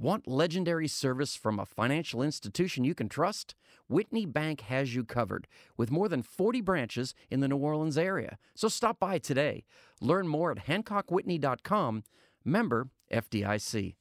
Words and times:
Want 0.00 0.28
legendary 0.28 0.86
service 0.86 1.34
from 1.34 1.58
a 1.58 1.66
financial 1.66 2.22
institution 2.22 2.84
you 2.84 2.94
can 2.94 3.08
trust? 3.08 3.56
Whitney 3.88 4.26
Bank 4.26 4.60
has 4.60 4.94
you 4.94 5.02
covered 5.02 5.48
with 5.76 5.90
more 5.90 6.08
than 6.08 6.22
40 6.22 6.60
branches 6.60 7.14
in 7.30 7.40
the 7.40 7.48
New 7.48 7.56
Orleans 7.56 7.98
area. 7.98 8.38
So 8.54 8.68
stop 8.68 9.00
by 9.00 9.18
today. 9.18 9.64
Learn 10.00 10.28
more 10.28 10.52
at 10.52 10.66
HancockWhitney.com, 10.66 12.04
member 12.44 12.90
FDIC. 13.12 13.96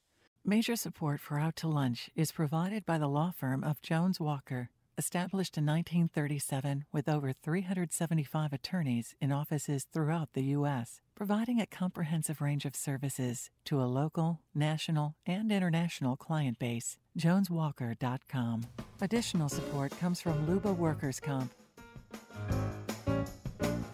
Major 0.45 0.75
support 0.75 1.19
for 1.19 1.39
Out 1.39 1.55
to 1.57 1.67
Lunch 1.67 2.11
is 2.15 2.31
provided 2.31 2.85
by 2.85 2.99
the 2.99 3.09
law 3.09 3.31
firm 3.31 3.63
of 3.63 3.81
Jones 3.81 4.19
Walker, 4.19 4.69
established 4.97 5.57
in 5.57 5.65
1937 5.65 6.85
with 6.91 7.07
over 7.07 7.33
375 7.33 8.53
attorneys 8.53 9.15
in 9.21 9.31
offices 9.31 9.85
throughout 9.93 10.33
the 10.33 10.43
U.S., 10.43 11.01
providing 11.15 11.61
a 11.61 11.65
comprehensive 11.65 12.41
range 12.41 12.65
of 12.65 12.75
services 12.75 13.49
to 13.65 13.81
a 13.81 13.85
local, 13.85 14.39
national, 14.55 15.15
and 15.25 15.51
international 15.51 16.15
client 16.15 16.59
base. 16.59 16.97
JonesWalker.com. 17.17 18.61
Additional 19.01 19.49
support 19.49 19.97
comes 19.99 20.21
from 20.21 20.47
Luba 20.47 20.73
Workers 20.73 21.19
Comp. 21.19 21.51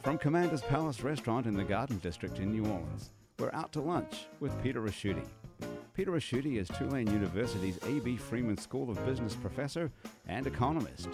From 0.03 0.17
Commander's 0.17 0.61
Palace 0.61 1.02
Restaurant 1.02 1.45
in 1.45 1.55
the 1.55 1.63
Garden 1.63 1.97
District 1.99 2.39
in 2.39 2.52
New 2.52 2.70
Orleans, 2.70 3.11
we're 3.39 3.53
out 3.53 3.72
to 3.73 3.81
lunch 3.81 4.27
with 4.39 4.52
Peter 4.61 4.81
Ricchiuti. 4.81 5.25
Peter 5.93 6.11
Ricchiuti 6.11 6.57
is 6.57 6.67
Tulane 6.70 7.05
University's 7.11 7.77
A.B. 7.83 8.17
Freeman 8.17 8.57
School 8.57 8.89
of 8.89 9.05
Business 9.05 9.35
professor 9.35 9.91
and 10.27 10.47
economist. 10.47 11.07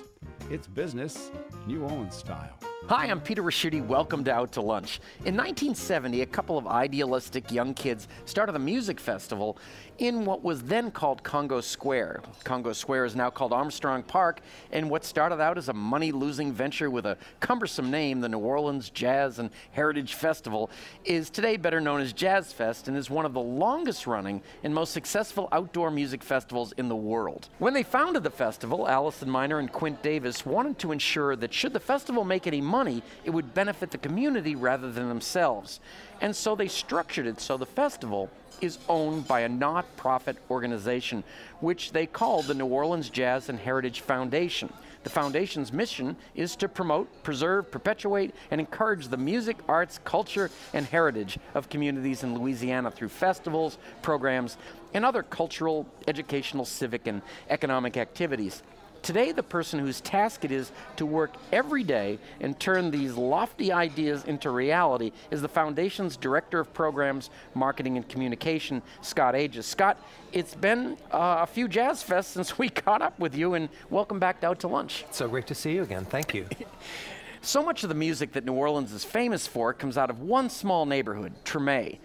It's 0.49 0.67
business, 0.67 1.31
New 1.67 1.83
Orleans 1.83 2.15
style. 2.15 2.57
Hi, 2.87 3.07
I'm 3.07 3.19
Peter 3.19 3.43
Ricchiuti. 3.43 3.85
Welcome 3.85 4.23
to 4.23 4.33
Out 4.33 4.53
to 4.53 4.61
Lunch. 4.61 5.01
In 5.25 5.35
1970, 5.35 6.21
a 6.21 6.25
couple 6.25 6.57
of 6.57 6.65
idealistic 6.65 7.51
young 7.51 7.73
kids 7.73 8.07
started 8.25 8.55
a 8.55 8.59
music 8.59 9.01
festival 9.01 9.57
in 9.99 10.23
what 10.23 10.43
was 10.43 10.63
then 10.63 10.89
called 10.89 11.21
Congo 11.21 11.59
Square. 11.59 12.21
Congo 12.45 12.71
Square 12.71 13.05
is 13.05 13.17
now 13.17 13.29
called 13.29 13.51
Armstrong 13.51 14.01
Park, 14.01 14.39
and 14.71 14.89
what 14.89 15.03
started 15.03 15.41
out 15.41 15.57
as 15.57 15.67
a 15.67 15.73
money 15.73 16.13
losing 16.13 16.53
venture 16.53 16.89
with 16.89 17.05
a 17.05 17.17
cumbersome 17.41 17.91
name, 17.91 18.21
the 18.21 18.29
New 18.29 18.39
Orleans 18.39 18.89
Jazz 18.89 19.39
and 19.39 19.49
Heritage 19.71 20.13
Festival, 20.13 20.71
is 21.03 21.29
today 21.29 21.57
better 21.57 21.81
known 21.81 21.99
as 21.99 22.13
Jazz 22.13 22.53
Fest 22.53 22.87
and 22.87 22.95
is 22.95 23.09
one 23.09 23.25
of 23.25 23.33
the 23.33 23.41
longest 23.41 24.07
running 24.07 24.41
and 24.63 24.73
most 24.73 24.93
successful 24.93 25.49
outdoor 25.51 25.91
music 25.91 26.23
festivals 26.23 26.71
in 26.77 26.87
the 26.87 26.95
world. 26.95 27.49
When 27.59 27.73
they 27.73 27.83
founded 27.83 28.23
the 28.23 28.31
festival, 28.31 28.87
Allison 28.87 29.29
Miner 29.29 29.59
and 29.59 29.71
Quint 29.71 30.01
Davis 30.01 30.45
wanted 30.45 30.79
to 30.79 30.93
ensure 30.93 31.35
that 31.35 31.53
should 31.53 31.73
the 31.73 31.79
festival 31.79 32.23
make 32.23 32.47
any 32.47 32.61
money, 32.69 33.03
it 33.25 33.31
would 33.31 33.53
benefit 33.53 33.91
the 33.91 33.97
community 33.97 34.55
rather 34.55 34.91
than 34.91 35.09
themselves. 35.09 35.79
And 36.21 36.35
so 36.35 36.55
they 36.55 36.67
structured 36.67 37.27
it 37.27 37.41
so 37.41 37.57
the 37.57 37.65
festival 37.65 38.29
is 38.61 38.77
owned 38.87 39.27
by 39.27 39.41
a 39.41 39.49
not 39.49 39.85
profit 39.95 40.37
organization, 40.49 41.23
which 41.59 41.91
they 41.91 42.05
call 42.05 42.41
the 42.41 42.53
New 42.53 42.65
Orleans 42.65 43.09
Jazz 43.09 43.49
and 43.49 43.59
Heritage 43.59 44.01
Foundation. 44.01 44.71
The 45.03 45.09
foundation's 45.09 45.71
mission 45.71 46.17
is 46.35 46.57
to 46.57 46.67
promote, 46.67 47.23
preserve, 47.23 47.71
perpetuate, 47.71 48.35
and 48.51 48.59
encourage 48.59 49.07
the 49.07 49.17
music, 49.17 49.57
arts, 49.69 49.99
culture, 50.03 50.51
and 50.73 50.85
heritage 50.85 51.39
of 51.55 51.69
communities 51.69 52.23
in 52.23 52.37
Louisiana 52.37 52.91
through 52.91 53.09
festivals, 53.09 53.77
programs, 54.01 54.57
and 54.93 55.05
other 55.05 55.23
cultural, 55.23 55.87
educational, 56.07 56.65
civic, 56.65 57.07
and 57.07 57.21
economic 57.49 57.95
activities. 57.95 58.61
Today, 59.01 59.31
the 59.31 59.43
person 59.43 59.79
whose 59.79 60.01
task 60.01 60.43
it 60.43 60.51
is 60.51 60.71
to 60.97 61.05
work 61.05 61.33
every 61.51 61.83
day 61.83 62.19
and 62.41 62.59
turn 62.59 62.91
these 62.91 63.15
lofty 63.15 63.71
ideas 63.71 64.23
into 64.25 64.49
reality 64.49 65.11
is 65.31 65.41
the 65.41 65.47
Foundation's 65.47 66.17
Director 66.17 66.59
of 66.59 66.73
Programs, 66.73 67.29
Marketing, 67.53 67.97
and 67.97 68.07
Communication, 68.07 68.81
Scott 69.01 69.35
Aiges. 69.35 69.65
Scott, 69.65 69.97
it's 70.31 70.53
been 70.53 70.97
uh, 71.11 71.37
a 71.41 71.47
few 71.47 71.67
Jazz 71.67 72.03
Fests 72.03 72.25
since 72.25 72.57
we 72.57 72.69
caught 72.69 73.01
up 73.01 73.17
with 73.19 73.35
you, 73.35 73.53
and 73.53 73.69
welcome 73.89 74.19
back 74.19 74.43
Out 74.43 74.59
to 74.59 74.67
Lunch. 74.67 75.05
So 75.11 75.27
great 75.27 75.47
to 75.47 75.55
see 75.55 75.73
you 75.73 75.83
again. 75.83 76.05
Thank 76.05 76.33
you. 76.33 76.47
so 77.41 77.63
much 77.63 77.83
of 77.83 77.89
the 77.89 77.95
music 77.95 78.33
that 78.33 78.45
New 78.45 78.53
Orleans 78.53 78.91
is 78.91 79.03
famous 79.03 79.47
for 79.47 79.73
comes 79.73 79.97
out 79.97 80.09
of 80.09 80.21
one 80.21 80.49
small 80.49 80.85
neighborhood, 80.85 81.33
Treme 81.45 81.99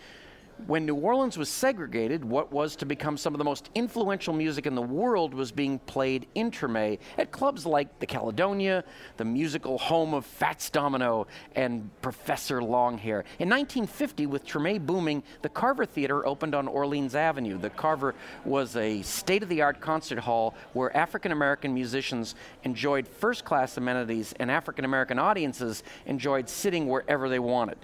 when 0.67 0.87
New 0.87 0.95
Orleans 0.95 1.37
was 1.37 1.49
segregated, 1.49 2.25
what 2.25 2.53
was 2.53 2.77
to 2.77 2.87
become 2.87 3.17
some 3.17 3.35
of 3.35 3.39
the 3.39 3.45
most 3.45 3.71
influential 3.75 4.33
music 4.33 4.67
in 4.67 4.75
the 4.75 4.83
world 4.83 5.35
was 5.35 5.53
being 5.53 5.79
played 5.81 6.27
in 6.35 6.51
Treme 6.51 6.99
at 7.19 7.31
clubs 7.33 7.67
like 7.67 7.99
the 7.99 8.07
Caledonia, 8.07 8.85
the 9.17 9.25
musical 9.25 9.79
home 9.79 10.15
of 10.15 10.25
Fats 10.25 10.71
Domino 10.71 11.27
and 11.55 11.91
Professor 12.03 12.61
Longhair. 12.61 13.25
In 13.39 13.49
1950, 13.49 14.27
with 14.27 14.47
Treme 14.47 14.85
booming, 14.85 15.23
the 15.43 15.49
Carver 15.49 15.85
Theater 15.85 16.27
opened 16.27 16.55
on 16.55 16.69
Orleans 16.69 17.15
Avenue. 17.15 17.59
The 17.59 17.71
Carver 17.71 18.15
was 18.45 18.77
a 18.77 19.03
state 19.03 19.43
of 19.43 19.49
the 19.49 19.63
art 19.63 19.81
concert 19.81 20.19
hall 20.19 20.55
where 20.73 20.97
African 20.97 21.33
American 21.33 21.75
musicians 21.75 22.35
enjoyed 22.65 23.07
first 23.07 23.45
class 23.45 23.77
amenities 23.77 24.35
and 24.39 24.51
African 24.51 24.85
American 24.85 25.19
audiences 25.19 25.83
enjoyed 26.07 26.49
sitting 26.49 26.87
wherever 26.87 27.29
they 27.29 27.39
wanted. 27.39 27.79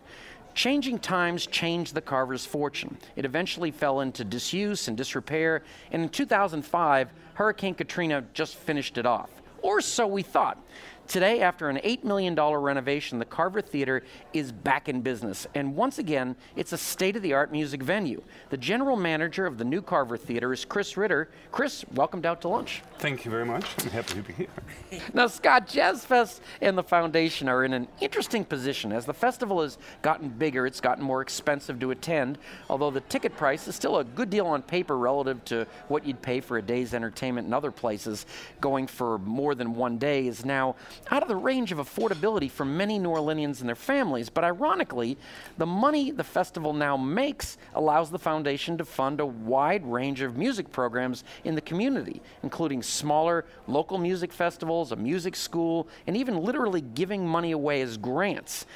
Changing 0.61 0.99
times 0.99 1.47
changed 1.47 1.95
the 1.95 2.03
Carver's 2.03 2.45
fortune. 2.45 2.99
It 3.17 3.25
eventually 3.25 3.71
fell 3.71 4.01
into 4.01 4.25
disuse 4.25 4.89
and 4.89 4.95
disrepair, 4.95 5.63
and 5.91 6.03
in 6.03 6.11
2005, 6.11 7.09
Hurricane 7.33 7.75
Katrina 7.75 8.23
just 8.35 8.57
finished 8.57 8.99
it 8.99 9.07
off. 9.07 9.31
Or 9.63 9.81
so 9.81 10.07
we 10.07 10.21
thought. 10.21 10.63
Today, 11.11 11.41
after 11.41 11.69
an 11.69 11.79
$8 11.79 12.05
million 12.05 12.37
renovation, 12.37 13.19
the 13.19 13.25
Carver 13.25 13.61
Theater 13.61 14.05
is 14.33 14.53
back 14.53 14.89
in 14.89 15.01
business. 15.01 15.45
And 15.57 15.75
once 15.75 15.99
again, 15.99 16.37
it's 16.55 16.73
a 16.73 16.79
state 16.79 17.17
of 17.17 17.23
the 17.23 17.33
art 17.33 17.51
music 17.51 17.83
venue. 17.83 18.23
The 18.51 18.57
general 18.57 18.95
manager 18.95 19.45
of 19.45 19.59
the 19.59 19.65
new 19.65 19.83
Carver 19.83 20.17
Theater 20.17 20.53
is 20.53 20.65
Chris 20.65 20.97
Ritter. 20.97 21.29
Chris, 21.51 21.85
welcome 21.95 22.25
Out 22.25 22.43
to 22.43 22.49
Lunch. 22.49 22.83
Thank 23.01 23.25
you 23.25 23.31
very 23.33 23.45
much. 23.45 23.65
I'm 23.81 23.91
happy 23.91 24.15
to 24.15 24.23
be 24.23 24.33
here. 24.35 25.01
now, 25.15 25.27
Scott, 25.27 25.67
Jazz 25.67 26.05
Fest 26.05 26.43
and 26.61 26.79
the 26.79 26.83
Foundation 26.85 27.49
are 27.49 27.65
in 27.65 27.73
an 27.73 27.89
interesting 28.01 28.45
position. 28.45 28.93
As 28.93 29.05
the 29.05 29.13
festival 29.13 29.63
has 29.63 29.79
gotten 30.03 30.29
bigger, 30.29 30.65
it's 30.65 30.81
gotten 30.81 31.03
more 31.03 31.23
expensive 31.23 31.81
to 31.81 31.91
attend, 31.91 32.39
although 32.69 32.93
the 32.93 33.01
ticket 33.01 33.37
price 33.37 33.67
is 33.67 33.75
still 33.75 33.99
a 33.99 34.05
good 34.05 34.31
deal 34.31 34.47
on 34.47 34.63
paper 34.63 34.97
relative 34.97 35.45
to 35.47 35.67
what 35.89 36.07
you'd 36.07 36.23
pay 36.23 36.39
for 36.39 36.59
a 36.59 36.63
day's 36.63 36.95
entertainment 36.95 37.49
in 37.49 37.53
other 37.53 37.73
places. 37.73 38.27
Going 38.61 38.87
for 38.87 39.19
more 39.19 39.57
than 39.57 39.75
one 39.75 39.99
day 39.99 40.29
is 40.29 40.45
now 40.45 40.77
out 41.11 41.23
of 41.23 41.29
the 41.29 41.37
range 41.37 41.73
of 41.73 41.79
affordability 41.79 42.51
for 42.51 42.65
many 42.65 42.99
New 42.99 43.11
Orleanians 43.11 43.61
and 43.61 43.69
their 43.69 43.75
families. 43.75 44.29
But 44.29 44.45
ironically, 44.45 45.17
the 45.59 45.67
money 45.67 46.11
the 46.11 46.25
festival 46.25 46.73
now 46.73 46.97
makes 46.97 47.59
allows 47.75 48.11
the 48.11 48.19
foundation 48.19 48.79
to 48.79 48.85
fund 48.85 49.21
a 49.21 49.27
wide 49.27 49.85
range 49.85 50.21
of 50.21 50.37
music 50.37 50.71
programs 50.71 51.25
in 51.45 51.55
the 51.55 51.61
community, 51.61 52.23
including 52.43 52.83
smaller 52.83 53.45
local 53.67 53.99
music 53.99 54.33
festivals, 54.33 54.93
a 54.93 54.97
music 54.97 55.37
school, 55.37 55.89
and 56.07 56.17
even 56.17 56.43
literally 56.43 56.81
giving 56.81 57.27
money 57.27 57.53
away 57.53 57.81
as 57.83 57.97
grants. 57.97 58.67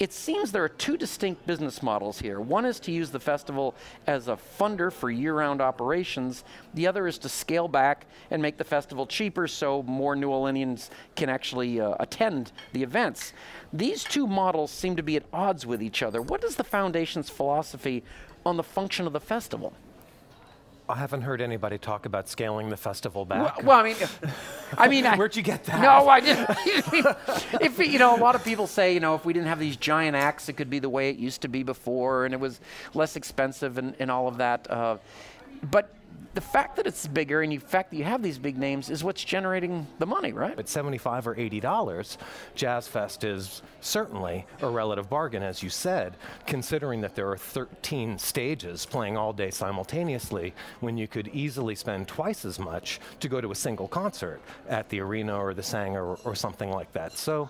It 0.00 0.12
seems 0.12 0.50
there 0.50 0.64
are 0.64 0.68
two 0.68 0.96
distinct 0.96 1.46
business 1.46 1.80
models 1.80 2.18
here. 2.18 2.40
One 2.40 2.64
is 2.64 2.80
to 2.80 2.90
use 2.90 3.10
the 3.10 3.20
festival 3.20 3.76
as 4.08 4.26
a 4.26 4.36
funder 4.58 4.92
for 4.92 5.08
year 5.08 5.34
round 5.34 5.60
operations, 5.60 6.42
the 6.74 6.88
other 6.88 7.06
is 7.06 7.16
to 7.18 7.28
scale 7.28 7.68
back 7.68 8.06
and 8.32 8.42
make 8.42 8.56
the 8.56 8.64
festival 8.64 9.06
cheaper 9.06 9.46
so 9.46 9.84
more 9.84 10.16
New 10.16 10.30
Orleanians 10.30 10.90
can 11.14 11.28
actually 11.28 11.80
uh, 11.80 11.94
attend 12.00 12.50
the 12.72 12.82
events. 12.82 13.32
These 13.72 14.02
two 14.02 14.26
models 14.26 14.72
seem 14.72 14.96
to 14.96 15.02
be 15.02 15.14
at 15.14 15.26
odds 15.32 15.64
with 15.64 15.80
each 15.80 16.02
other. 16.02 16.20
What 16.20 16.42
is 16.42 16.56
the 16.56 16.64
foundation's 16.64 17.30
philosophy 17.30 18.02
on 18.44 18.56
the 18.56 18.64
function 18.64 19.06
of 19.06 19.12
the 19.12 19.20
festival? 19.20 19.74
I 20.86 20.96
haven't 20.96 21.22
heard 21.22 21.40
anybody 21.40 21.78
talk 21.78 22.04
about 22.04 22.28
scaling 22.28 22.68
the 22.68 22.76
festival 22.76 23.24
back. 23.24 23.58
Well, 23.58 23.66
well 23.66 23.78
I 23.78 23.82
mean, 23.82 23.96
I 24.76 24.88
mean, 24.88 25.04
where'd 25.18 25.34
you 25.34 25.42
get 25.42 25.64
that? 25.64 25.80
No, 25.80 26.08
I 26.08 26.20
didn't. 26.20 26.50
if 27.62 27.78
you 27.78 27.98
know, 27.98 28.14
a 28.14 28.20
lot 28.20 28.34
of 28.34 28.44
people 28.44 28.66
say, 28.66 28.92
you 28.92 29.00
know, 29.00 29.14
if 29.14 29.24
we 29.24 29.32
didn't 29.32 29.48
have 29.48 29.58
these 29.58 29.76
giant 29.76 30.14
acts, 30.14 30.50
it 30.50 30.54
could 30.54 30.68
be 30.68 30.80
the 30.80 30.90
way 30.90 31.08
it 31.08 31.16
used 31.16 31.40
to 31.42 31.48
be 31.48 31.62
before, 31.62 32.26
and 32.26 32.34
it 32.34 32.40
was 32.40 32.60
less 32.92 33.16
expensive 33.16 33.78
and, 33.78 33.94
and 33.98 34.10
all 34.10 34.28
of 34.28 34.36
that. 34.36 34.70
Uh, 34.70 34.98
but 35.70 35.94
the 36.34 36.40
fact 36.40 36.76
that 36.76 36.86
it's 36.86 37.06
bigger 37.06 37.42
and 37.42 37.52
the 37.52 37.58
fact 37.58 37.90
that 37.90 37.96
you 37.96 38.04
have 38.04 38.22
these 38.22 38.38
big 38.38 38.58
names 38.58 38.90
is 38.90 39.04
what's 39.04 39.22
generating 39.22 39.86
the 40.00 40.06
money, 40.06 40.32
right? 40.32 40.58
At 40.58 40.68
75 40.68 41.28
or 41.28 41.38
80 41.38 41.60
dollars, 41.60 42.18
Jazz 42.54 42.88
Fest 42.88 43.22
is 43.24 43.62
certainly 43.80 44.44
a 44.60 44.68
relative 44.68 45.08
bargain, 45.08 45.42
as 45.42 45.62
you 45.62 45.70
said, 45.70 46.16
considering 46.46 47.00
that 47.02 47.14
there 47.14 47.30
are 47.30 47.36
13 47.36 48.18
stages 48.18 48.84
playing 48.84 49.16
all 49.16 49.32
day 49.32 49.50
simultaneously, 49.50 50.54
when 50.80 50.98
you 50.98 51.06
could 51.06 51.28
easily 51.28 51.74
spend 51.74 52.08
twice 52.08 52.44
as 52.44 52.58
much 52.58 53.00
to 53.20 53.28
go 53.28 53.40
to 53.40 53.52
a 53.52 53.54
single 53.54 53.86
concert 53.86 54.40
at 54.68 54.88
the 54.88 55.00
arena 55.00 55.38
or 55.38 55.54
the 55.54 55.62
Saenger 55.62 56.02
or, 56.02 56.18
or 56.24 56.34
something 56.34 56.70
like 56.70 56.92
that. 56.92 57.12
So 57.12 57.48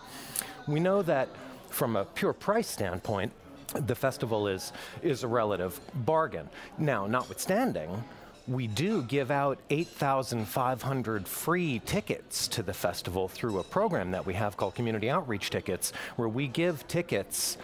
we 0.69 0.79
know 0.79 1.03
that 1.03 1.29
from 1.71 1.97
a 1.97 2.05
pure 2.05 2.33
price 2.33 2.69
standpoint, 2.69 3.33
the 3.75 3.95
festival 3.95 4.47
is, 4.47 4.73
is 5.03 5.25
a 5.25 5.29
relative 5.29 5.81
bargain. 6.05 6.49
Now, 6.79 7.07
notwithstanding, 7.07 8.05
we 8.47 8.67
do 8.67 9.03
give 9.03 9.31
out 9.31 9.59
8,500 9.71 11.27
free 11.27 11.81
tickets 11.87 12.47
to 12.49 12.63
the 12.63 12.75
festival 12.75 13.29
through 13.29 13.59
a 13.59 13.65
program 13.65 14.11
that 14.11 14.27
we 14.27 14.35
have 14.35 14.57
called 14.57 14.75
Community 14.75 15.09
Outreach 15.09 15.51
Tickets, 15.51 15.93
where 16.17 16.29
we 16.29 16.47
give 16.49 16.87
tickets 16.87 17.57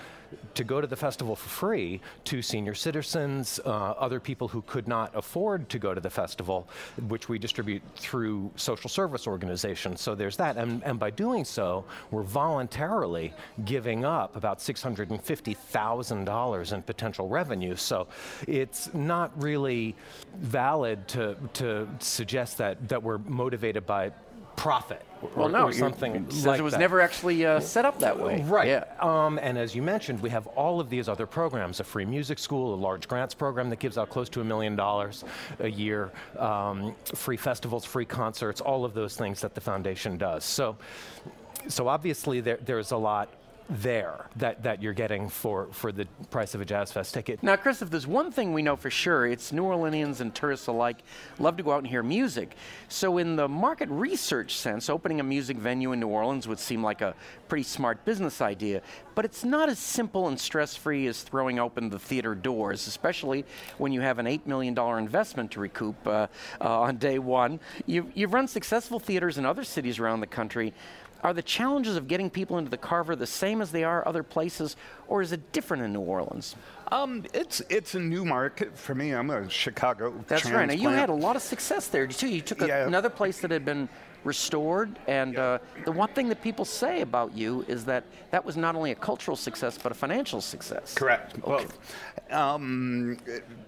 to 0.55 0.65
go 0.65 0.81
to 0.81 0.87
the 0.87 0.97
festival 0.97 1.37
for 1.37 1.49
free 1.49 2.01
to 2.25 2.43
senior 2.43 2.75
citizens, 2.75 3.61
uh, 3.65 3.69
other 3.69 4.21
people 4.21 4.49
who 4.49 4.63
could 4.63 4.89
not 4.89 5.15
afford 5.15 5.69
to 5.69 5.79
go 5.79 5.95
to 5.95 6.01
the 6.01 6.11
festival, 6.11 6.69
which 7.09 7.29
we 7.29 7.39
distribute 7.39 7.83
through 7.97 8.51
social 8.57 8.91
service 8.91 9.27
organizations. 9.27 10.01
So 10.01 10.15
there's 10.15 10.37
that. 10.37 10.57
And, 10.57 10.83
and 10.85 10.99
by 10.99 11.11
doing 11.11 11.45
so, 11.45 11.85
we're 12.11 12.23
voluntarily 12.23 13.33
giving 13.65 14.05
up 14.05 14.37
about 14.37 14.59
$650,000 14.59 16.73
in 16.73 16.83
potential 16.83 17.29
revenue. 17.29 17.77
So 17.77 18.09
it's 18.47 18.93
not 18.95 19.31
really 19.41 19.95
valid 20.37 21.09
to, 21.09 21.37
to 21.55 21.89
suggest 21.99 22.59
that, 22.59 22.89
that 22.89 23.03
we're 23.03 23.19
motivated 23.19 23.87
by 23.87 24.13
profit. 24.61 25.03
Well, 25.23 25.47
or, 25.47 25.51
no, 25.51 25.65
or 25.67 25.73
something 25.73 26.31
since 26.31 26.45
like 26.47 26.61
it 26.61 26.63
was 26.63 26.73
that. 26.73 26.81
never 26.81 27.01
actually 27.01 27.45
uh, 27.45 27.61
set 27.61 27.85
up 27.85 27.99
that 28.01 28.19
way. 28.19 28.43
Right. 28.43 28.69
Yeah. 28.69 28.85
Um, 29.01 29.39
and 29.43 29.57
as 29.59 29.75
you 29.75 29.83
mentioned, 29.83 30.21
we 30.21 30.31
have 30.31 30.47
all 30.49 30.81
of 30.81 30.91
these 30.91 31.09
other 31.09 31.27
programs: 31.27 31.81
a 31.81 31.85
free 31.85 32.05
music 32.05 32.39
school, 32.39 32.75
a 32.75 32.77
large 32.77 33.09
grants 33.09 33.35
program 33.35 33.71
that 33.71 33.79
gives 33.79 33.97
out 33.99 34.11
close 34.11 34.29
to 34.31 34.41
a 34.41 34.45
million 34.45 34.77
dollars 34.77 35.25
a 35.61 35.69
year, 35.69 36.11
um, 36.39 36.95
free 37.15 37.37
festivals, 37.37 37.85
free 37.85 38.05
concerts, 38.05 38.61
all 38.61 38.85
of 38.85 38.93
those 38.93 39.17
things 39.17 39.41
that 39.41 39.55
the 39.55 39.61
foundation 39.61 40.17
does. 40.19 40.45
So, 40.45 40.77
so 41.69 41.89
obviously 41.89 42.41
there, 42.41 42.59
there's 42.65 42.91
a 42.93 42.97
lot 42.97 43.29
there 43.71 44.29
that, 44.37 44.65
that 44.65 44.83
you're 44.83 44.93
getting 44.93 45.29
for, 45.29 45.69
for 45.73 45.93
the 45.93 46.07
price 46.31 46.55
of 46.55 46.61
a 46.61 46.65
Jazz 46.65 46.91
Fest 46.91 47.15
ticket. 47.15 47.43
Now, 47.43 47.57
Chris, 47.57 47.83
if 47.83 47.91
there's 47.91 48.07
one 48.07 48.33
thing 48.33 48.53
we 48.53 48.63
know 48.63 48.77
for 48.77 48.91
sure, 48.91 49.27
it's 49.27 49.53
New 49.53 49.63
Orleanians 49.63 50.21
and 50.21 50.35
tourists 50.35 50.67
alike 50.67 50.99
love 51.39 51.57
to 51.57 51.63
go 51.63 51.73
out 51.73 51.79
and 51.79 51.87
hear 51.87 52.03
music. 52.03 52.57
So, 52.89 53.19
in 53.19 53.37
the 53.37 53.49
market 53.49 53.89
research 53.89 54.57
sense, 54.57 54.91
opening 54.91 55.21
a 55.21 55.23
music 55.23 55.57
venue 55.57 55.93
in 55.93 56.01
New 56.01 56.09
Orleans 56.09 56.49
would 56.49 56.59
seem 56.59 56.83
like 56.83 57.01
a 57.01 57.15
pretty 57.49 57.63
smart 57.63 58.05
business 58.05 58.41
idea. 58.41 58.83
But 59.15 59.25
it's 59.25 59.45
not 59.45 59.69
as 59.69 59.79
simple 59.79 60.29
and 60.29 60.39
stress 60.39 60.75
free 60.75 61.07
as 61.07 61.23
throwing 61.23 61.59
open 61.59 61.91
the 61.91 61.99
theater 61.99 62.35
doors, 62.35 62.87
especially 62.87 63.45
when 63.79 63.93
you 63.93 64.01
have 64.01 64.19
an 64.19 64.27
$8 64.27 64.47
million 64.47 64.77
investment 64.99 65.51
to 65.53 65.61
recoup 65.61 65.95
uh, 66.07 66.27
uh, 66.61 66.81
on 66.81 66.97
day 66.97 67.19
one. 67.19 67.61
You've, 67.87 68.07
you've 68.15 68.33
run 68.33 68.49
successful 68.49 68.99
theaters 68.99 69.39
in 69.39 69.47
other 69.47 69.65
cities 69.65 69.99
around 69.99 70.21
the 70.21 70.27
country. 70.27 70.73
Are 71.23 71.35
the 71.35 71.43
challenges 71.43 71.97
of 71.97 72.09
getting 72.09 72.31
people 72.31 72.59
into 72.59 72.71
the 72.71 72.79
Carver 72.79 73.15
the 73.15 73.27
same 73.27 73.61
as 73.61 73.71
they 73.71 73.85
are 73.85 74.07
other 74.09 74.23
places, 74.23 74.77
or 75.07 75.21
is 75.21 75.33
it 75.33 75.53
different 75.53 75.83
in 75.83 75.93
New 75.93 76.01
Orleans? 76.01 76.57
Um, 76.91 77.25
it's 77.35 77.61
it's 77.69 77.95
a 77.95 78.01
new 78.01 78.25
market 78.25 78.77
for 78.77 78.95
me. 78.95 79.13
I'm 79.13 79.31
a 79.31 79.49
Chicago. 79.49 80.15
That's 80.27 80.51
right. 80.51 80.67
Now 80.67 80.75
you 80.75 80.89
had 80.89 81.09
a 81.11 81.15
lot 81.15 81.37
of 81.37 81.43
success 81.43 81.89
there 81.89 82.07
too. 82.07 82.29
You 82.29 82.41
took 82.41 82.63
a, 82.63 82.67
Yeah. 82.67 82.87
another 82.87 83.11
place 83.11 83.41
that 83.41 83.51
had 83.51 83.65
been 83.65 83.89
restored, 84.25 84.99
and 85.07 85.39
uh, 85.39 85.59
the 85.85 85.93
one 85.93 86.09
thing 86.11 86.29
that 86.29 86.43
people 86.43 86.65
say 86.65 87.01
about 87.01 87.35
you 87.35 87.65
is 87.69 87.85
that 87.87 88.05
that 88.31 88.45
was 88.45 88.57
not 88.57 88.75
only 88.77 88.91
a 88.91 88.95
cultural 88.95 89.37
success 89.37 89.79
but 89.83 89.93
a 89.93 89.95
financial 89.95 90.41
success. 90.41 90.95
Correct. 90.95 91.41
Both. 91.41 91.79
Um, 92.31 93.19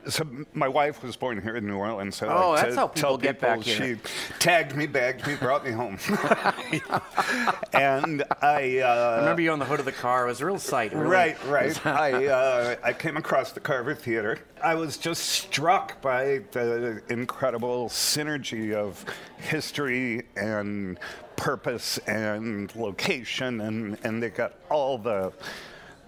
so 0.08 0.26
my 0.54 0.68
wife 0.68 1.02
was 1.02 1.16
born 1.16 1.40
here 1.40 1.56
in 1.56 1.66
New 1.66 1.76
Orleans. 1.76 2.16
So 2.16 2.28
Oh, 2.28 2.50
like 2.50 2.62
that's 2.62 2.76
how 2.76 2.88
people 2.88 3.18
get 3.18 3.40
back 3.40 3.62
here. 3.62 3.96
She 3.96 4.00
tagged 4.38 4.76
me, 4.76 4.86
bagged 4.86 5.26
me, 5.26 5.36
brought 5.36 5.64
me 5.64 5.72
home. 5.72 5.98
and 7.72 8.22
I. 8.40 8.78
Uh, 8.78 9.14
I 9.16 9.18
remember 9.20 9.42
you 9.42 9.50
on 9.50 9.58
the 9.58 9.64
hood 9.64 9.80
of 9.80 9.84
the 9.86 9.92
car. 9.92 10.24
It 10.24 10.28
was 10.28 10.40
a 10.40 10.46
real 10.46 10.58
sight. 10.58 10.92
Really 10.92 11.08
Right, 11.10 11.44
right. 11.46 11.86
I 11.86 12.26
uh, 12.26 12.76
I 12.82 12.92
came 12.92 13.16
across 13.16 13.52
the 13.52 13.60
Carver 13.60 13.94
Theater. 13.94 14.38
I 14.62 14.74
was 14.74 14.96
just 14.96 15.24
struck 15.24 16.00
by 16.00 16.40
the 16.52 17.02
incredible 17.08 17.88
synergy 17.88 18.72
of 18.74 19.04
history 19.38 20.22
and 20.36 20.98
purpose 21.36 21.98
and 22.06 22.74
location, 22.76 23.60
and 23.60 23.98
and 24.04 24.22
they 24.22 24.30
got 24.30 24.54
all 24.70 24.98
the 24.98 25.32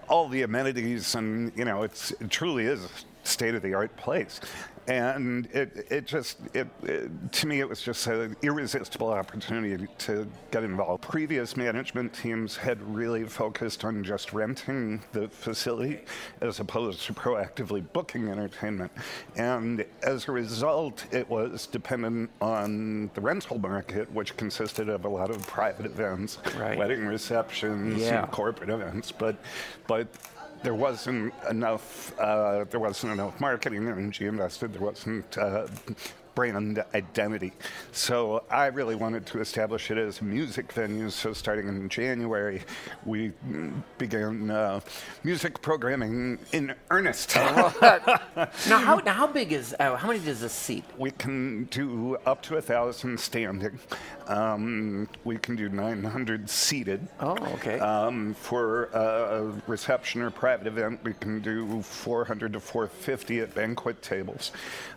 all 0.09 0.29
the 0.29 0.43
amenities, 0.43 1.15
and 1.15 1.53
you 1.57 1.65
know, 1.65 1.83
it's 1.83 2.11
it 2.13 2.31
truly 2.31 2.67
is 2.67 2.85
a 2.85 2.89
state 3.25 3.55
of 3.55 3.63
the 3.63 3.75
art 3.75 3.97
place. 3.97 4.41
And 4.87 5.47
it, 5.47 5.87
it 5.91 6.07
just, 6.07 6.39
it, 6.53 6.67
it, 6.83 7.11
to 7.33 7.47
me, 7.47 7.61
it 7.61 7.69
was 7.69 7.81
just 7.81 8.07
an 8.07 8.37
irresistible 8.43 9.09
opportunity 9.09 9.87
to 9.99 10.27
get 10.51 10.63
involved. 10.63 11.03
Previous 11.03 11.57
management 11.57 12.13
teams 12.13 12.57
had 12.57 12.83
really 12.83 13.25
focused 13.25 13.85
on 13.85 14.05
just 14.05 14.33
renting 14.33 15.03
the 15.13 15.29
facility 15.29 16.01
as 16.43 16.61
opposed 16.61 17.03
to 17.07 17.15
proactively 17.15 17.85
booking 17.95 18.29
entertainment. 18.29 18.93
And 19.37 19.85
as 20.03 20.29
a 20.29 20.33
result, 20.33 21.07
it 21.13 21.29
was 21.31 21.67
dependent 21.67 22.31
on 22.43 23.11
the 23.15 23.21
rental 23.23 23.59
market, 23.59 24.11
which 24.13 24.37
consisted 24.37 24.89
of 24.91 25.05
a 25.07 25.09
lot 25.09 25.31
of 25.31 25.47
private 25.47 25.87
events, 25.87 26.39
Right. 26.59 26.77
wedding 26.77 27.07
receptions, 27.07 28.03
Yeah. 28.03 28.23
and 28.25 28.31
corporate 28.31 28.71
events. 28.71 29.13
But, 29.13 29.37
but 29.87 30.07
there 30.65 30.75
wasn't 30.75 31.33
enough. 31.49 32.19
Uh, 32.19 32.65
there 32.71 32.81
wasn't 32.81 33.13
enough 33.13 33.39
marketing 33.39 33.87
energy 33.87 34.27
invested. 34.27 34.73
There 34.73 34.81
wasn't 34.81 35.39
uh, 35.39 35.69
brand 36.35 36.83
identity. 36.95 37.53
So 37.93 38.45
I 38.51 38.67
really 38.67 38.95
wanted 38.95 39.27
to 39.27 39.41
establish 39.41 39.91
it 39.91 39.99
as 39.99 40.21
a 40.21 40.25
music 40.25 40.73
venue. 40.73 41.11
So 41.11 41.33
starting 41.33 41.69
in 41.69 41.89
January, 41.89 42.63
we 43.05 43.33
began 43.99 44.51
uh, 44.51 44.81
music 45.23 45.61
programming 45.63 46.39
in 46.53 46.75
earnest. 46.91 47.37
now, 47.37 48.09
how, 48.69 48.97
now, 48.97 49.13
how 49.13 49.27
big 49.27 49.53
is, 49.53 49.75
uh, 49.79 49.97
how 49.97 50.09
many 50.09 50.21
does 50.21 50.41
this 50.41 50.53
seat? 50.53 50.85
We 50.99 51.11
can 51.11 51.65
do 51.65 52.17
up 52.27 52.43
to 52.43 52.57
a 52.57 52.63
thousand 52.63 53.19
standing. 53.19 53.79
Um, 54.27 55.09
we 55.25 55.37
can 55.37 55.55
do 55.55 55.69
900 55.69 56.49
seated. 56.49 57.07
Oh, 57.21 57.37
okay. 57.55 57.79
Um, 57.79 58.35
for 58.35 58.85
a 58.85 59.53
reception 59.67 60.23
or 60.23 60.31
private 60.31 60.67
event, 60.67 61.01
we 61.05 61.13
can 61.15 61.41
do 61.41 61.83
400 61.83 62.55
to 62.55 62.61
450 62.61 63.41
at 63.41 63.55
banquet 63.55 64.01
tables. 64.03 64.53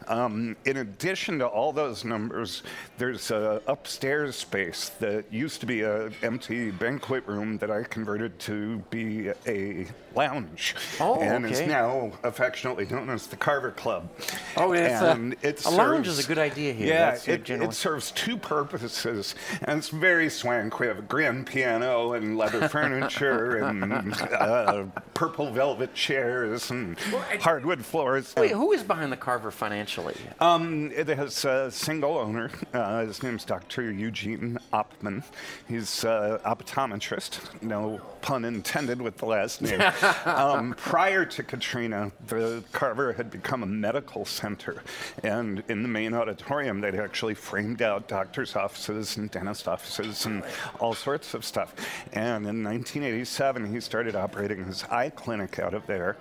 Um, 0.07 0.55
in 0.65 0.77
addition 0.77 1.26
to 1.27 1.45
all 1.45 1.73
those 1.73 2.05
numbers, 2.05 2.63
there's 2.97 3.29
a 3.31 3.61
upstairs 3.67 4.35
space 4.35 4.89
that 4.99 5.25
used 5.31 5.59
to 5.59 5.65
be 5.65 5.81
an 5.83 6.13
empty 6.23 6.71
banquet 6.71 7.27
room 7.27 7.57
that 7.57 7.69
I 7.69 7.83
converted 7.83 8.39
to 8.39 8.77
be 8.89 9.29
a 9.45 9.85
lounge, 10.15 10.75
Oh, 10.99 11.19
and 11.19 11.45
okay. 11.45 11.53
is 11.53 11.67
now 11.67 12.11
affectionately 12.23 12.85
known 12.85 13.09
as 13.09 13.27
the 13.27 13.35
Carver 13.35 13.71
Club. 13.71 14.09
Oh, 14.55 14.71
it's 14.71 15.01
a- 15.01 15.11
and 15.11 15.35
it 15.43 15.63
a 15.65 15.69
lounge 15.69 16.07
is 16.07 16.15
serves- 16.15 16.25
a 16.25 16.27
good 16.29 16.39
idea 16.39 16.73
here. 16.73 16.87
Yeah, 16.87 17.11
That's 17.11 17.27
it, 17.27 17.49
it 17.49 17.73
serves 17.73 18.11
two 18.11 18.37
purposes, 18.37 19.35
and 19.63 19.77
it's 19.79 19.89
very 19.89 20.29
swank. 20.29 20.79
We 20.79 20.87
have 20.87 20.97
a 20.99 21.03
grand 21.03 21.45
piano 21.45 22.13
and 22.13 22.37
leather 22.37 22.67
furniture 22.69 23.57
and 23.65 24.13
uh, 24.31 24.85
purple 25.13 25.51
velvet 25.51 25.93
chairs 25.93 26.71
and 26.71 26.97
hardwood 27.41 27.83
floors. 27.85 28.33
Wait, 28.37 28.51
who 28.51 28.71
is 28.71 28.83
behind 28.83 29.11
the 29.11 29.17
Carver 29.17 29.51
financially? 29.51 30.15
Um, 30.39 30.91
it 30.95 31.07
has 31.17 31.45
a 31.45 31.71
single 31.71 32.15
owner. 32.15 32.51
Uh, 32.73 33.03
his 33.03 33.23
name's 33.23 33.43
Dr. 33.43 33.91
Eugene 33.91 34.59
Opman. 34.71 35.23
He's 35.67 36.05
uh, 36.05 36.39
optometrist. 36.45 37.61
No 37.63 37.99
pun 38.21 38.45
intended 38.45 39.01
with 39.01 39.17
the 39.17 39.25
last 39.25 39.63
name. 39.63 39.81
um, 40.25 40.75
prior 40.77 41.25
to 41.25 41.41
Katrina, 41.41 42.11
the 42.27 42.63
Carver 42.71 43.13
had 43.13 43.31
become 43.31 43.63
a 43.63 43.65
medical 43.65 44.25
center, 44.25 44.83
and 45.23 45.63
in 45.69 45.81
the 45.81 45.89
main 45.89 46.13
auditorium, 46.13 46.81
they'd 46.81 46.93
actually 46.93 47.33
framed 47.33 47.81
out 47.81 48.07
doctors' 48.07 48.55
offices 48.55 49.17
and 49.17 49.31
dentist 49.31 49.67
offices 49.67 50.27
and 50.27 50.43
all 50.79 50.93
sorts 50.93 51.33
of 51.33 51.43
stuff. 51.43 51.73
And 52.13 52.45
in 52.45 52.63
1987, 52.63 53.73
he 53.73 53.79
started 53.79 54.15
operating 54.15 54.63
his 54.65 54.83
eye 54.83 55.09
clinic 55.09 55.57
out 55.57 55.73
of 55.73 55.87
there 55.87 56.17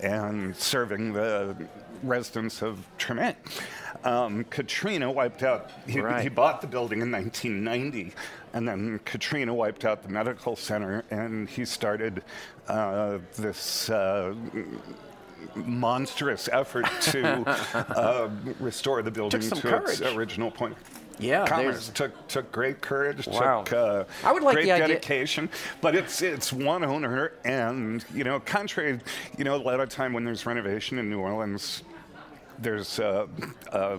and 0.00 0.56
serving 0.56 1.12
the 1.12 1.54
residents 2.02 2.62
of 2.62 2.86
Treme. 2.98 3.34
Um, 4.08 4.44
Katrina 4.44 5.10
wiped 5.10 5.42
out, 5.42 5.70
he, 5.86 6.00
Right. 6.00 6.22
he 6.22 6.30
bought 6.30 6.60
the 6.62 6.66
building 6.66 7.02
in 7.02 7.10
1990, 7.10 8.14
and 8.54 8.66
then 8.66 8.98
Katrina 9.04 9.52
wiped 9.52 9.84
out 9.84 10.02
the 10.02 10.08
medical 10.08 10.56
center, 10.56 11.04
and 11.10 11.48
he 11.48 11.64
started 11.64 12.22
uh, 12.68 13.18
this. 13.36 13.90
Uh, 13.90 14.34
monstrous 15.54 16.48
effort 16.52 16.84
to 17.00 17.44
uh, 17.96 18.28
restore 18.58 19.02
the 19.02 19.10
building 19.10 19.40
to 19.40 19.84
its 19.84 20.00
original 20.02 20.50
point. 20.50 20.76
Yeah, 21.20 21.46
commerce 21.46 21.88
took 21.90 22.26
took 22.28 22.50
great 22.50 22.80
courage, 22.80 23.26
Wow. 23.26 23.62
took 23.62 23.72
uh, 23.72 24.04
I 24.24 24.32
would 24.32 24.42
like 24.42 24.54
great 24.54 24.64
the 24.66 24.72
idea- 24.72 24.88
dedication, 24.88 25.48
but 25.80 25.94
it's 25.94 26.22
it's 26.22 26.52
one 26.52 26.84
owner, 26.84 27.32
and 27.44 28.04
you 28.12 28.24
know, 28.24 28.40
contrary, 28.40 29.00
you 29.36 29.44
know, 29.44 29.54
a 29.54 29.62
lot 29.62 29.78
of 29.80 29.88
time 29.88 30.12
when 30.12 30.24
there's 30.24 30.44
renovation 30.44 30.98
in 30.98 31.08
New 31.08 31.20
Orleans, 31.20 31.82
there's 32.58 32.98
uh, 32.98 33.26
uh, 33.72 33.98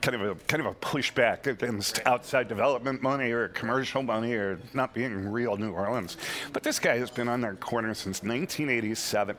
kind 0.00 0.20
of 0.20 0.22
a 0.22 0.34
kind 0.46 0.60
of 0.60 0.66
a 0.66 0.74
pushback 0.76 1.46
against 1.46 2.00
outside 2.06 2.48
development 2.48 3.02
money 3.02 3.30
or 3.30 3.48
commercial 3.48 4.02
money 4.02 4.32
or 4.32 4.58
not 4.74 4.94
being 4.94 5.30
real 5.30 5.56
New 5.56 5.72
Orleans. 5.72 6.16
But 6.52 6.62
this 6.62 6.78
guy 6.78 6.98
has 6.98 7.10
been 7.10 7.28
on 7.28 7.40
their 7.40 7.54
corner 7.54 7.94
since 7.94 8.22
1987, 8.22 9.36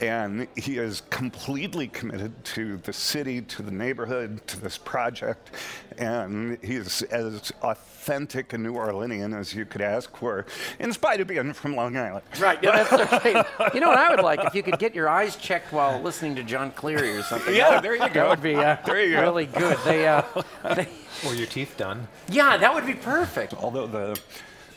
and 0.00 0.46
he 0.56 0.78
is 0.78 1.02
completely 1.10 1.88
committed 1.88 2.44
to 2.44 2.78
the 2.78 2.92
city, 2.92 3.40
to 3.42 3.62
the 3.62 3.70
neighborhood, 3.70 4.46
to 4.48 4.60
this 4.60 4.78
project, 4.78 5.50
and 5.98 6.58
he's 6.62 7.02
as 7.02 7.52
authentic 7.62 8.52
a 8.52 8.58
New 8.58 8.74
Orleanian 8.74 9.38
as 9.38 9.54
you 9.54 9.64
could 9.64 9.82
ask 9.82 10.16
for, 10.16 10.46
in 10.78 10.92
spite 10.92 11.20
of 11.20 11.26
being 11.28 11.52
from 11.52 11.76
Long 11.76 11.96
Island. 11.96 12.24
Right. 12.40 12.58
Yeah, 12.62 12.82
that's 12.82 13.12
okay. 13.14 13.42
You 13.74 13.80
know 13.80 13.88
what 13.88 13.98
I 13.98 14.10
would 14.10 14.20
like 14.24 14.44
if 14.44 14.54
you 14.54 14.62
could 14.62 14.78
get 14.78 14.94
your 14.94 15.08
eyes 15.08 15.36
checked 15.36 15.72
while 15.72 16.00
listening 16.00 16.34
to 16.36 16.42
Jon 16.42 16.72
Cleary 16.72 17.16
or 17.16 17.22
something. 17.22 17.54
Yeah, 17.54 17.80
there 17.80 17.94
you 17.94 18.08
go. 18.08 18.14
That 18.14 18.28
would 18.30 18.42
be 18.42 18.54
uh, 18.56 18.76
There 18.84 19.04
you 19.04 19.14
go. 19.16 19.20
really 19.22 19.46
good. 19.46 19.78
They, 19.84 19.99
uh, 20.06 20.42
they, 20.74 20.88
Or 21.26 21.34
your 21.34 21.46
teeth 21.46 21.76
done. 21.76 22.06
yeah, 22.28 22.56
that 22.56 22.72
would 22.74 22.86
be 22.86 22.94
perfect. 22.94 23.54
Although 23.54 23.86
the 23.86 24.20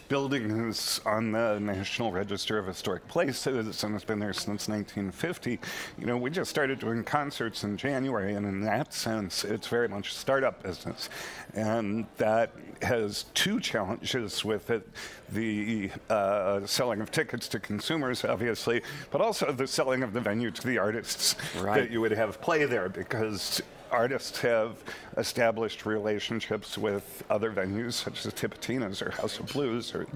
building 0.09 0.67
is 0.69 1.01
on 1.05 1.31
the 1.31 1.57
National 1.59 2.11
Register 2.11 2.59
of 2.59 2.67
Historic 2.67 3.07
Places 3.07 3.83
and 3.83 3.93
has 3.93 4.03
been 4.03 4.19
there 4.19 4.33
since 4.33 4.67
1950, 4.67 5.59
you 5.97 6.05
know, 6.05 6.17
we 6.17 6.29
just 6.29 6.51
started 6.51 6.77
doing 6.79 7.03
concerts 7.03 7.63
in 7.63 7.77
January, 7.77 8.35
and 8.35 8.45
in 8.45 8.61
that 8.61 8.93
sense, 8.93 9.43
it's 9.43 9.67
very 9.67 9.87
much 9.87 10.09
a 10.11 10.13
startup 10.13 10.61
business. 10.61 11.09
And 11.55 12.05
that 12.17 12.51
has 12.83 13.25
two 13.33 13.59
challenges 13.59 14.43
with 14.45 14.69
it 14.69 14.87
the 15.31 15.89
uh, 16.09 16.63
selling 16.67 17.01
of 17.01 17.09
tickets 17.09 17.47
to 17.47 17.59
consumers, 17.59 18.23
obviously, 18.23 18.83
but 19.09 19.19
also 19.21 19.51
the 19.51 19.65
selling 19.65 20.03
of 20.03 20.13
the 20.13 20.19
venue 20.21 20.51
to 20.51 20.67
the 20.67 20.77
artists 20.77 21.35
Right. 21.59 21.79
that 21.81 21.91
you 21.91 22.01
would 22.01 22.11
have 22.11 22.39
play 22.41 22.65
there 22.65 22.89
because 22.89 23.63
artists 23.97 24.41
have 24.41 24.75
established 25.17 25.85
relationships 25.85 26.77
with 26.77 27.23
other 27.29 27.51
venues 27.51 27.93
such 27.93 28.25
as 28.25 28.33
Tipitina's 28.33 29.01
or 29.01 29.11
House 29.11 29.39
of 29.39 29.47
Blues 29.47 29.93
or 29.93 30.07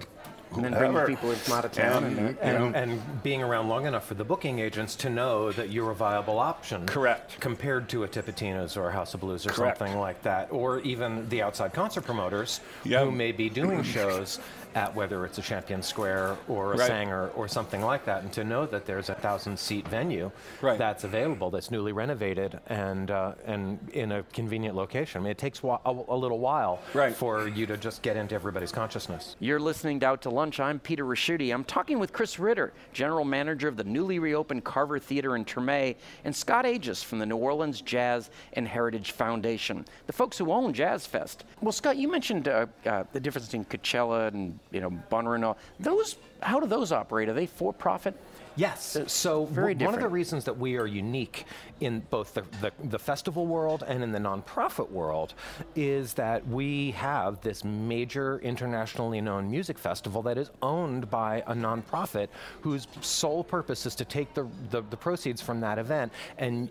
And 0.56 0.64
then 0.74 1.06
people 1.06 1.30
in 1.32 1.36
from 1.38 1.54
out 1.54 1.66
of 1.66 1.72
town. 1.74 2.04
And, 2.06 2.18
And, 2.20 2.38
And, 2.42 2.76
and 2.76 3.24
being 3.24 3.44
around 3.44 3.68
long 3.70 3.86
enough 3.86 4.08
for 4.08 4.16
the 4.16 4.24
booking 4.24 4.60
agents 4.60 4.96
to 4.98 5.10
know 5.10 5.52
that 5.52 5.70
you're 5.70 5.92
a 5.92 5.96
viable 5.96 6.40
option. 6.40 6.86
Correct. 6.88 7.40
Compared 7.40 7.88
to 7.90 8.04
a 8.04 8.08
Tipitina's 8.08 8.76
or 8.78 8.90
a 8.90 8.92
House 8.94 9.14
of 9.14 9.20
Blues 9.20 9.46
or 9.46 9.50
Correct. 9.50 9.78
something 9.78 9.98
like 10.00 10.22
that. 10.24 10.48
Or 10.52 10.80
even 10.80 11.28
the 11.30 11.42
outside 11.44 11.74
concert 11.74 12.02
promoters 12.06 12.62
Yeah. 12.84 13.04
who 13.04 13.12
may 13.12 13.32
be 13.32 13.50
doing 13.50 13.84
shows 13.84 14.40
at 14.78 14.94
whether 14.94 15.26
it's 15.26 15.40
a 15.40 15.42
Champion 15.42 15.82
Square 15.82 16.38
or 16.48 16.74
a 16.74 16.78
Right. 16.78 16.92
Saenger 16.92 17.32
or 17.36 17.48
something 17.48 17.82
like 17.82 18.06
that. 18.06 18.22
And 18.22 18.32
to 18.34 18.44
know 18.44 18.68
that 18.68 18.86
there's 18.86 19.10
a 19.10 19.16
thousand 19.16 19.58
seat 19.58 19.88
venue 19.88 20.30
Right. 20.62 20.78
that's 20.78 21.04
available, 21.04 21.50
that's 21.50 21.72
newly 21.72 21.92
renovated 21.94 22.60
and, 22.68 23.10
uh, 23.10 23.34
and 23.48 23.80
in 23.94 24.12
a 24.12 24.22
convenient 24.34 24.76
location. 24.76 25.22
I 25.22 25.24
mean, 25.24 25.32
it 25.32 25.40
takes 25.40 25.64
wa- 25.64 25.80
a, 25.84 25.90
a 25.90 26.16
little 26.16 26.38
while 26.38 26.78
Right. 26.94 27.16
for 27.16 27.48
you 27.48 27.66
to 27.66 27.76
just 27.76 28.04
get 28.04 28.18
into 28.18 28.36
everybody's 28.36 28.72
consciousness. 28.72 29.36
You're 29.40 29.60
listening 29.60 30.00
to 30.02 30.06
Out 30.06 30.22
to 30.22 30.30
Lunch. 30.30 30.60
I'm 30.60 30.78
Peter 30.80 31.04
Ricchiuti. 31.06 31.52
I'm 31.52 31.64
talking 31.64 31.98
with 31.98 32.14
Chris 32.14 32.38
Ritter, 32.38 32.72
general 32.94 33.26
manager 33.26 33.68
of 33.68 33.78
the 33.78 33.84
newly 33.84 34.20
reopened 34.20 34.64
Carver 34.64 35.00
Theater 35.00 35.36
in 35.36 35.44
Treme, 35.44 35.96
and 36.24 36.36
Scott 36.36 36.68
Aiges 36.68 37.02
from 37.02 37.18
the 37.18 37.26
New 37.26 37.38
Orleans 37.38 37.82
Jazz 37.82 38.30
and 38.54 38.68
Heritage 38.68 39.10
Foundation, 39.12 39.86
the 40.06 40.14
folks 40.14 40.38
who 40.38 40.52
own 40.52 40.72
Jazz 40.72 41.08
Fest. 41.08 41.46
Well, 41.62 41.72
Scott, 41.72 41.98
you 41.98 42.08
mentioned 42.12 42.48
uh, 42.48 42.68
uh, 42.86 43.06
the 43.12 43.20
difference 43.20 43.48
between 43.48 43.66
Coachella 43.66 44.28
and 44.28 44.60
you 44.72 44.82
know 44.82 45.44
all. 45.44 45.58
Those, 45.80 46.18
how 46.42 46.60
do 46.60 46.68
those 46.68 46.92
operate? 46.92 47.30
Are 47.30 47.34
they 47.34 47.46
for 47.46 47.74
profit? 47.74 48.16
Yes. 48.58 48.96
Uh, 48.96 49.08
so 49.08 49.46
very 49.46 49.76
one 49.76 49.94
of 49.94 50.00
the 50.00 50.08
reasons 50.08 50.44
that 50.46 50.58
we 50.58 50.78
are 50.78 50.88
unique 50.88 51.46
in 51.80 52.00
both 52.10 52.34
the, 52.34 52.44
the, 52.60 52.72
the 52.86 52.98
festival 52.98 53.46
world 53.46 53.84
and 53.88 54.04
in 54.04 54.12
the 54.12 54.18
nonprofit 54.20 54.90
world 54.90 55.36
is 55.76 56.14
that 56.16 56.46
we 56.48 56.92
have 56.92 57.40
this 57.42 57.64
major 57.64 58.40
internationally 58.40 59.22
known 59.22 59.50
music 59.50 59.78
festival 59.78 60.24
that 60.24 60.40
is 60.40 60.50
owned 60.64 61.10
by 61.12 61.44
a 61.46 61.54
nonprofit 61.54 62.30
whose 62.62 62.88
sole 63.02 63.44
purpose 63.44 63.86
is 63.86 63.94
to 63.94 64.06
take 64.06 64.34
the, 64.34 64.48
the, 64.72 64.82
the 64.90 64.98
proceeds 64.98 65.40
from 65.40 65.62
that 65.62 65.78
event 65.78 66.12
and 66.40 66.68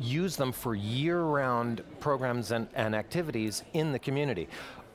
use 0.00 0.36
them 0.36 0.52
for 0.52 0.74
year-round 0.74 1.82
programs 2.00 2.50
and, 2.52 2.68
and 2.74 2.94
activities 2.94 3.62
in 3.72 3.92
the 3.92 3.98
community. 3.98 4.48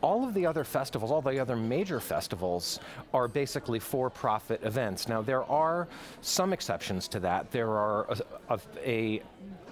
All 0.03 0.23
of 0.27 0.33
the 0.33 0.45
other 0.45 0.65
festivals, 0.65 1.11
all 1.11 1.21
the 1.21 1.39
other 1.39 1.55
major 1.55 1.99
festivals, 1.99 2.79
are 3.13 3.29
basically 3.29 3.79
for-profit 3.79 4.61
events. 4.63 5.07
Now, 5.07 5.21
there 5.21 5.45
are 5.45 5.87
some 6.21 6.51
exceptions 6.51 7.07
to 7.07 7.19
that. 7.21 7.49
There 7.51 7.69
are 7.69 8.05
a, 8.09 8.17
a, 8.49 8.59
a, 8.85 9.21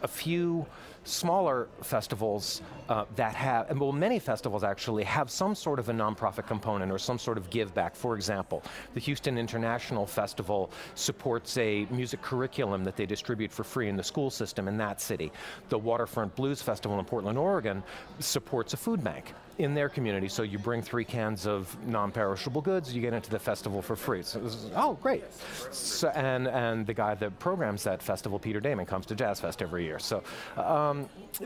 a 0.03 0.07
few 0.07 0.65
smaller 1.03 1.67
festivals 1.81 2.61
uh, 2.89 3.05
that 3.15 3.33
have, 3.33 3.69
and 3.69 3.79
well, 3.79 3.91
many 3.91 4.19
festivals 4.19 4.63
actually 4.63 5.03
have 5.03 5.29
some 5.31 5.55
sort 5.55 5.79
of 5.79 5.89
a 5.89 5.93
nonprofit 5.93 6.45
component 6.45 6.91
or 6.91 6.99
some 6.99 7.17
sort 7.17 7.37
of 7.37 7.49
give 7.49 7.73
back. 7.73 7.95
For 7.95 8.15
example, 8.15 8.63
the 8.93 8.99
Houston 8.99 9.37
International 9.37 10.05
Festival 10.05 10.71
supports 10.95 11.57
a 11.57 11.87
music 11.89 12.21
curriculum 12.21 12.83
that 12.83 12.95
they 12.95 13.05
distribute 13.05 13.51
for 13.51 13.63
free 13.63 13.87
in 13.89 13.95
the 13.95 14.03
school 14.03 14.29
system 14.29 14.67
in 14.67 14.77
that 14.77 15.01
city. 15.01 15.31
The 15.69 15.77
Waterfront 15.77 16.35
Blues 16.35 16.61
Festival 16.61 16.99
in 16.99 17.05
Portland, 17.05 17.37
Oregon 17.37 17.81
supports 18.19 18.73
a 18.73 18.77
food 18.77 19.03
bank 19.03 19.33
in 19.57 19.73
their 19.73 19.89
community. 19.89 20.27
So 20.27 20.43
you 20.43 20.57
bring 20.57 20.81
three 20.81 21.05
cans 21.05 21.45
of 21.45 21.75
non-perishable 21.85 22.61
goods, 22.61 22.93
you 22.93 23.01
get 23.01 23.13
into 23.13 23.29
the 23.29 23.39
festival 23.39 23.81
for 23.81 23.95
free. 23.95 24.23
So, 24.23 24.39
is- 24.39 24.71
oh, 24.75 24.93
great. 25.01 25.23
So, 25.71 26.09
and, 26.09 26.47
and 26.47 26.85
the 26.85 26.93
guy 26.93 27.15
that 27.15 27.37
programs 27.39 27.83
that 27.83 28.01
festival, 28.01 28.39
Peter 28.39 28.59
Dammann, 28.59 28.85
comes 28.87 29.05
to 29.07 29.15
Jazz 29.15 29.39
Fest 29.39 29.61
every 29.61 29.83
year. 29.83 29.99
So, 29.99 30.23
um, 30.57 30.90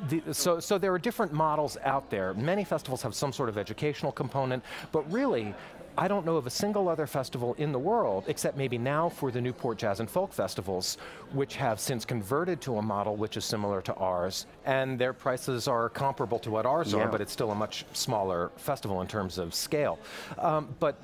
the, 0.10 0.34
so, 0.34 0.60
so 0.60 0.78
there 0.78 0.94
are 0.94 1.00
different 1.00 1.32
models 1.34 1.78
out 1.84 2.10
there. 2.10 2.34
Many 2.34 2.64
festivals 2.64 3.02
have 3.02 3.14
some 3.16 3.32
sort 3.32 3.50
of 3.50 3.58
educational 3.58 4.12
component, 4.12 4.64
but 4.92 5.10
really, 5.12 5.54
I 5.98 6.10
don't 6.10 6.26
know 6.26 6.36
of 6.36 6.46
a 6.46 6.50
single 6.50 6.90
other 6.90 7.08
festival 7.08 7.54
in 7.58 7.72
the 7.72 7.80
world, 7.80 8.26
except 8.28 8.58
maybe 8.58 8.78
now 8.78 9.08
for 9.08 9.32
the 9.32 9.40
Newport 9.40 9.78
Jazz 9.78 10.02
and 10.02 10.10
Folk 10.10 10.34
Festivals, 10.34 10.98
which 11.32 11.56
have 11.56 11.80
since 11.80 12.04
converted 12.04 12.60
to 12.62 12.78
a 12.80 12.82
model 12.82 13.16
which 13.16 13.38
is 13.38 13.46
similar 13.46 13.82
to 13.84 13.94
ours, 13.96 14.46
and 14.66 15.00
their 15.00 15.14
prices 15.14 15.70
are 15.70 15.88
comparable 15.90 16.40
to 16.40 16.52
what 16.52 16.66
ours 16.66 16.92
Yeah. 16.92 17.00
are, 17.04 17.08
but 17.08 17.22
it's 17.22 17.32
still 17.32 17.52
a 17.52 17.56
much 17.56 17.86
smaller 17.94 18.52
festival 18.58 19.00
in 19.02 19.08
terms 19.08 19.38
of 19.38 19.54
scale. 19.54 19.98
Um, 20.38 20.68
but 20.80 20.96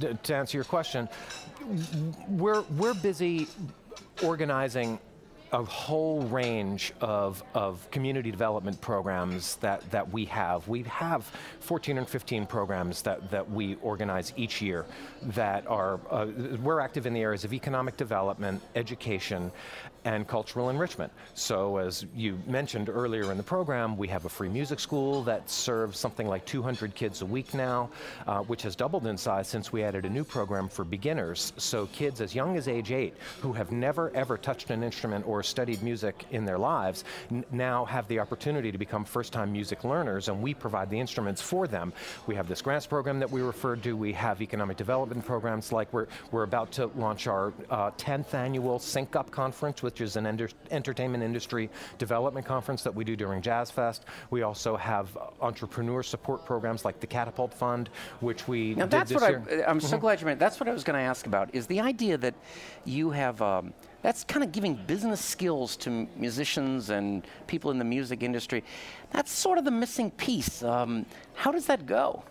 d- 0.00 0.18
to 0.24 0.34
answer 0.34 0.56
your 0.58 0.64
question, 0.64 1.08
we're, 2.28 2.62
we're 2.76 2.94
busy 2.94 3.46
organizing 4.24 4.98
a 5.52 5.64
whole 5.64 6.22
range 6.22 6.92
of, 7.00 7.42
of 7.54 7.90
community 7.90 8.30
development 8.30 8.80
programs 8.80 9.56
that, 9.56 9.88
that 9.90 10.10
we 10.12 10.24
have. 10.26 10.66
We 10.68 10.82
have 10.84 11.30
14 11.60 11.98
or 11.98 12.04
15 12.04 12.46
programs 12.46 13.02
that, 13.02 13.30
that 13.30 13.50
we 13.50 13.76
organize 13.76 14.32
each 14.36 14.62
year 14.62 14.86
that 15.22 15.66
are, 15.66 16.00
uh, 16.10 16.26
we're 16.62 16.80
active 16.80 17.06
in 17.06 17.14
the 17.14 17.20
areas 17.20 17.44
of 17.44 17.52
economic 17.52 17.96
development, 17.96 18.62
education, 18.76 19.50
and 20.04 20.26
cultural 20.26 20.70
enrichment. 20.70 21.12
So 21.34 21.76
as 21.76 22.06
you 22.14 22.38
mentioned 22.46 22.88
earlier 22.88 23.30
in 23.30 23.36
the 23.36 23.42
program, 23.42 23.96
we 23.96 24.08
have 24.08 24.24
a 24.24 24.28
free 24.28 24.48
music 24.48 24.80
school 24.80 25.22
that 25.24 25.50
serves 25.50 25.98
something 25.98 26.26
like 26.26 26.44
200 26.46 26.94
kids 26.94 27.22
a 27.22 27.26
week 27.26 27.52
now, 27.54 27.90
uh, 28.26 28.40
which 28.40 28.62
has 28.62 28.74
doubled 28.74 29.06
in 29.06 29.16
size 29.16 29.48
since 29.48 29.72
we 29.72 29.82
added 29.82 30.04
a 30.04 30.08
new 30.08 30.24
program 30.24 30.68
for 30.68 30.84
beginners. 30.84 31.52
So 31.58 31.86
kids 31.86 32.20
as 32.20 32.34
young 32.34 32.56
as 32.56 32.68
age 32.68 32.92
eight 32.92 33.14
who 33.40 33.52
have 33.52 33.72
never 33.72 34.10
ever 34.14 34.38
touched 34.38 34.70
an 34.70 34.82
instrument 34.82 35.26
or 35.26 35.39
studied 35.42 35.82
music 35.82 36.26
in 36.30 36.44
their 36.44 36.58
lives 36.58 37.04
now 37.50 37.84
have 37.84 38.06
the 38.08 38.18
opportunity 38.18 38.70
to 38.72 38.78
become 38.78 39.04
first-time 39.04 39.52
music 39.52 39.84
learners 39.84 40.28
and 40.28 40.40
we 40.42 40.54
provide 40.54 40.90
the 40.90 40.98
instruments 40.98 41.40
for 41.42 41.66
them. 41.66 41.92
We 42.26 42.34
have 42.34 42.48
this 42.48 42.62
grants 42.62 42.86
program 42.86 43.18
that 43.20 43.30
we 43.30 43.42
referred 43.42 43.82
to. 43.84 43.96
We 43.96 44.12
have 44.14 44.40
economic 44.42 44.76
development 44.76 45.24
programs 45.24 45.72
like 45.72 45.92
we're, 45.92 46.06
we're 46.30 46.42
about 46.44 46.72
to 46.72 46.86
launch 46.96 47.26
our 47.26 47.52
uh, 47.70 47.90
10th 47.92 48.34
annual 48.34 48.78
Sync 48.78 49.16
Up 49.16 49.30
Conference, 49.30 49.82
which 49.82 50.00
is 50.00 50.16
an 50.16 50.26
enter- 50.26 50.48
entertainment 50.70 51.22
industry 51.22 51.70
development 51.98 52.46
conference 52.46 52.82
that 52.82 52.94
we 52.94 53.04
do 53.04 53.16
during 53.16 53.42
Jazz 53.42 53.70
Fest. 53.70 54.04
We 54.30 54.42
also 54.42 54.76
have 54.76 55.16
uh, 55.16 55.30
entrepreneur 55.40 56.02
support 56.02 56.44
programs 56.44 56.84
like 56.84 57.00
the 57.00 57.06
Catapult 57.06 57.52
Fund, 57.52 57.90
which 58.20 58.48
we 58.48 58.74
Now 58.74 58.84
did 58.84 58.90
that's 58.90 59.10
this 59.10 59.20
what 59.20 59.30
year. 59.30 59.64
I, 59.66 59.70
I'm 59.70 59.80
so 59.80 59.98
glad 59.98 60.20
you 60.20 60.26
mentioned. 60.26 60.40
That's 60.40 60.60
what 60.60 60.68
I 60.68 60.72
was 60.72 60.84
going 60.84 60.98
to 60.98 61.04
ask 61.04 61.26
about. 61.26 61.54
Is 61.54 61.66
the 61.66 61.80
idea 61.80 62.16
that 62.18 62.34
you 62.84 63.10
have 63.10 63.40
um, 63.42 63.72
that's 64.02 64.24
kind 64.24 64.42
of 64.42 64.52
giving 64.52 64.74
business 64.86 65.20
skills 65.20 65.76
to 65.78 66.08
musicians 66.16 66.90
and 66.90 67.26
people 67.46 67.70
in 67.70 67.78
the 67.78 67.84
music 67.84 68.22
industry. 68.22 68.64
That's 69.12 69.30
sort 69.30 69.58
of 69.58 69.64
the 69.64 69.70
missing 69.70 70.10
piece. 70.12 70.62
Um, 70.62 71.06
how 71.34 71.52
does 71.52 71.66
that 71.66 71.86
go? 71.86 72.22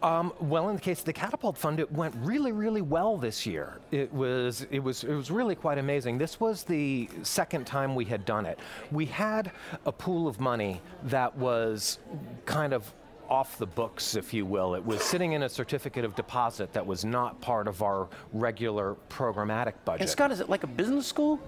Um, 0.00 0.32
well, 0.38 0.68
in 0.68 0.76
the 0.76 0.80
case 0.80 1.00
of 1.00 1.06
the 1.06 1.12
Catapult 1.12 1.58
Fund, 1.58 1.80
it 1.80 1.90
went 1.90 2.14
really, 2.18 2.52
really 2.52 2.82
well 2.82 3.16
this 3.16 3.44
year. 3.44 3.80
It 3.90 4.12
was, 4.12 4.64
it 4.70 4.78
was, 4.78 5.02
it 5.02 5.12
was 5.12 5.30
really 5.30 5.56
quite 5.56 5.78
amazing. 5.78 6.18
This 6.18 6.38
was 6.38 6.62
the 6.62 7.08
second 7.24 7.66
time 7.66 7.96
we 7.96 8.04
had 8.04 8.24
done 8.24 8.46
it. 8.46 8.60
We 8.92 9.06
had 9.06 9.50
a 9.86 9.90
pool 9.90 10.28
of 10.28 10.38
money 10.38 10.80
that 11.04 11.36
was 11.36 11.98
kind 12.46 12.72
of 12.72 12.92
off 13.28 13.58
the 13.58 13.66
books, 13.66 14.14
if 14.14 14.32
you 14.32 14.46
will. 14.46 14.74
It 14.74 14.84
was 14.84 15.02
sitting 15.02 15.32
in 15.32 15.42
a 15.42 15.48
certificate 15.48 16.04
of 16.04 16.14
deposit 16.14 16.72
that 16.72 16.86
was 16.86 17.04
not 17.04 17.40
part 17.40 17.68
of 17.68 17.82
our 17.82 18.08
regular 18.32 18.96
programmatic 19.08 19.74
budget. 19.84 20.02
And 20.02 20.10
Scott, 20.10 20.30
is 20.32 20.40
it 20.40 20.48
like 20.48 20.64
a 20.64 20.68
business 20.68 21.06
school? 21.06 21.40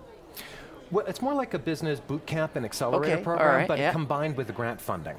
Well, 0.91 1.07
it's 1.07 1.23
more 1.23 1.35
like 1.35 1.55
a 1.55 1.59
business 1.59 2.01
boot 2.01 2.27
camp 2.27 2.57
and 2.57 2.65
accelerator 2.65 3.15
Okay, 3.15 3.23
program, 3.23 3.55
right, 3.55 3.69
but 3.69 3.79
yeah. 3.79 3.93
combined 3.93 4.37
with 4.37 4.49
the 4.49 4.53
grant 4.53 4.81
funding. 4.81 5.17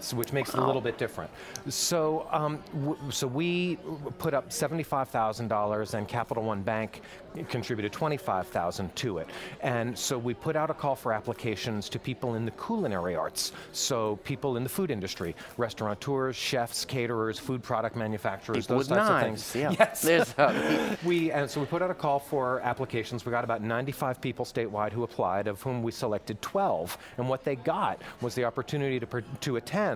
So, 0.00 0.16
which 0.16 0.32
makes 0.32 0.50
it 0.50 0.58
a 0.58 0.64
little 0.64 0.80
bit 0.80 0.98
different. 0.98 1.30
So, 1.68 2.26
um, 2.30 2.62
w- 2.80 2.96
so 3.10 3.26
we 3.26 3.76
put 4.18 4.34
up 4.34 4.52
seventy-five 4.52 5.08
thousand 5.08 5.48
dollars, 5.48 5.94
and 5.94 6.08
Capital 6.08 6.42
One 6.42 6.62
Bank 6.62 7.02
contributed 7.48 7.92
twenty-five 7.92 8.46
thousand 8.48 8.94
to 8.96 9.18
it. 9.18 9.28
And 9.60 9.96
so 9.98 10.18
we 10.18 10.34
put 10.34 10.56
out 10.56 10.70
a 10.70 10.74
call 10.74 10.96
for 10.96 11.12
applications 11.12 11.88
to 11.90 11.98
people 11.98 12.34
in 12.34 12.44
the 12.44 12.50
culinary 12.52 13.14
arts. 13.14 13.52
So 13.72 14.16
people 14.24 14.56
in 14.56 14.62
the 14.62 14.68
food 14.68 14.90
industry, 14.90 15.34
restaurateurs, 15.56 16.34
chefs, 16.36 16.84
caterers, 16.84 17.38
food 17.38 17.62
product 17.62 17.94
manufacturers, 17.96 18.66
People 18.66 18.76
those 18.78 18.88
types 18.88 19.08
knives. 19.08 19.40
of 19.40 19.46
things. 19.46 19.56
Yeah. 19.56 19.70
Yes. 19.78 20.02
There's, 20.02 20.34
We 21.04 21.30
and 21.30 21.48
so 21.50 21.60
we 21.60 21.66
put 21.66 21.82
out 21.82 21.90
a 21.90 21.94
call 21.94 22.18
for 22.18 22.60
applications. 22.60 23.24
We 23.24 23.30
got 23.32 23.44
about 23.44 23.62
95 23.62 24.20
people 24.20 24.44
statewide 24.44 24.92
who 24.92 25.02
applied, 25.04 25.46
of 25.46 25.60
whom 25.62 25.82
we 25.82 25.92
selected 25.92 26.40
12. 26.42 26.96
And 27.18 27.28
what 27.28 27.44
they 27.44 27.56
got 27.56 28.00
was 28.20 28.34
the 28.34 28.44
opportunity 28.44 28.98
to 29.00 29.06
to 29.40 29.56
attend 29.56 29.89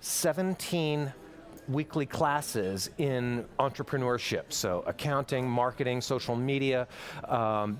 17 0.00 1.12
weekly 1.68 2.06
classes 2.06 2.90
in 2.98 3.44
entrepreneurship, 3.58 4.44
so 4.48 4.82
accounting, 4.86 5.48
marketing, 5.48 6.00
social 6.00 6.34
media, 6.34 6.88
um, 7.28 7.78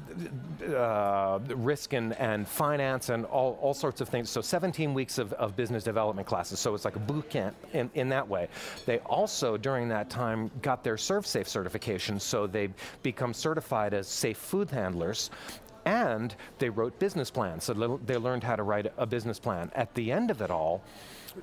uh, 0.76 1.38
risk 1.54 1.94
and, 1.94 2.14
and 2.14 2.46
finance, 2.46 3.08
and 3.08 3.24
all, 3.26 3.58
all 3.60 3.74
sorts 3.74 4.00
of 4.00 4.08
things. 4.08 4.28
So 4.28 4.40
17 4.40 4.92
weeks 4.92 5.18
of, 5.18 5.32
of 5.34 5.56
business 5.56 5.84
development 5.84 6.28
classes. 6.28 6.60
So 6.60 6.74
it's 6.74 6.84
like 6.84 6.96
a 6.96 7.00
boot 7.00 7.28
camp 7.30 7.56
in, 7.72 7.90
in 7.94 8.08
that 8.10 8.28
way. 8.28 8.48
They 8.84 8.98
also, 8.98 9.56
during 9.56 9.88
that 9.88 10.10
time, 10.10 10.50
got 10.62 10.84
their 10.84 10.96
ServSafe 10.96 11.48
certification, 11.48 12.20
so 12.20 12.46
they 12.46 12.68
become 13.02 13.32
certified 13.32 13.94
as 13.94 14.06
safe 14.06 14.38
food 14.38 14.70
handlers. 14.70 15.30
And 15.84 16.34
they 16.58 16.68
wrote 16.68 16.98
business 16.98 17.30
plans, 17.30 17.64
so 17.64 17.98
they 18.04 18.18
learned 18.18 18.44
how 18.44 18.56
to 18.56 18.62
write 18.62 18.92
a 18.98 19.06
business 19.06 19.38
plan. 19.38 19.70
At 19.74 19.94
the 19.94 20.12
end 20.12 20.30
of 20.30 20.42
it 20.42 20.50
all, 20.50 20.82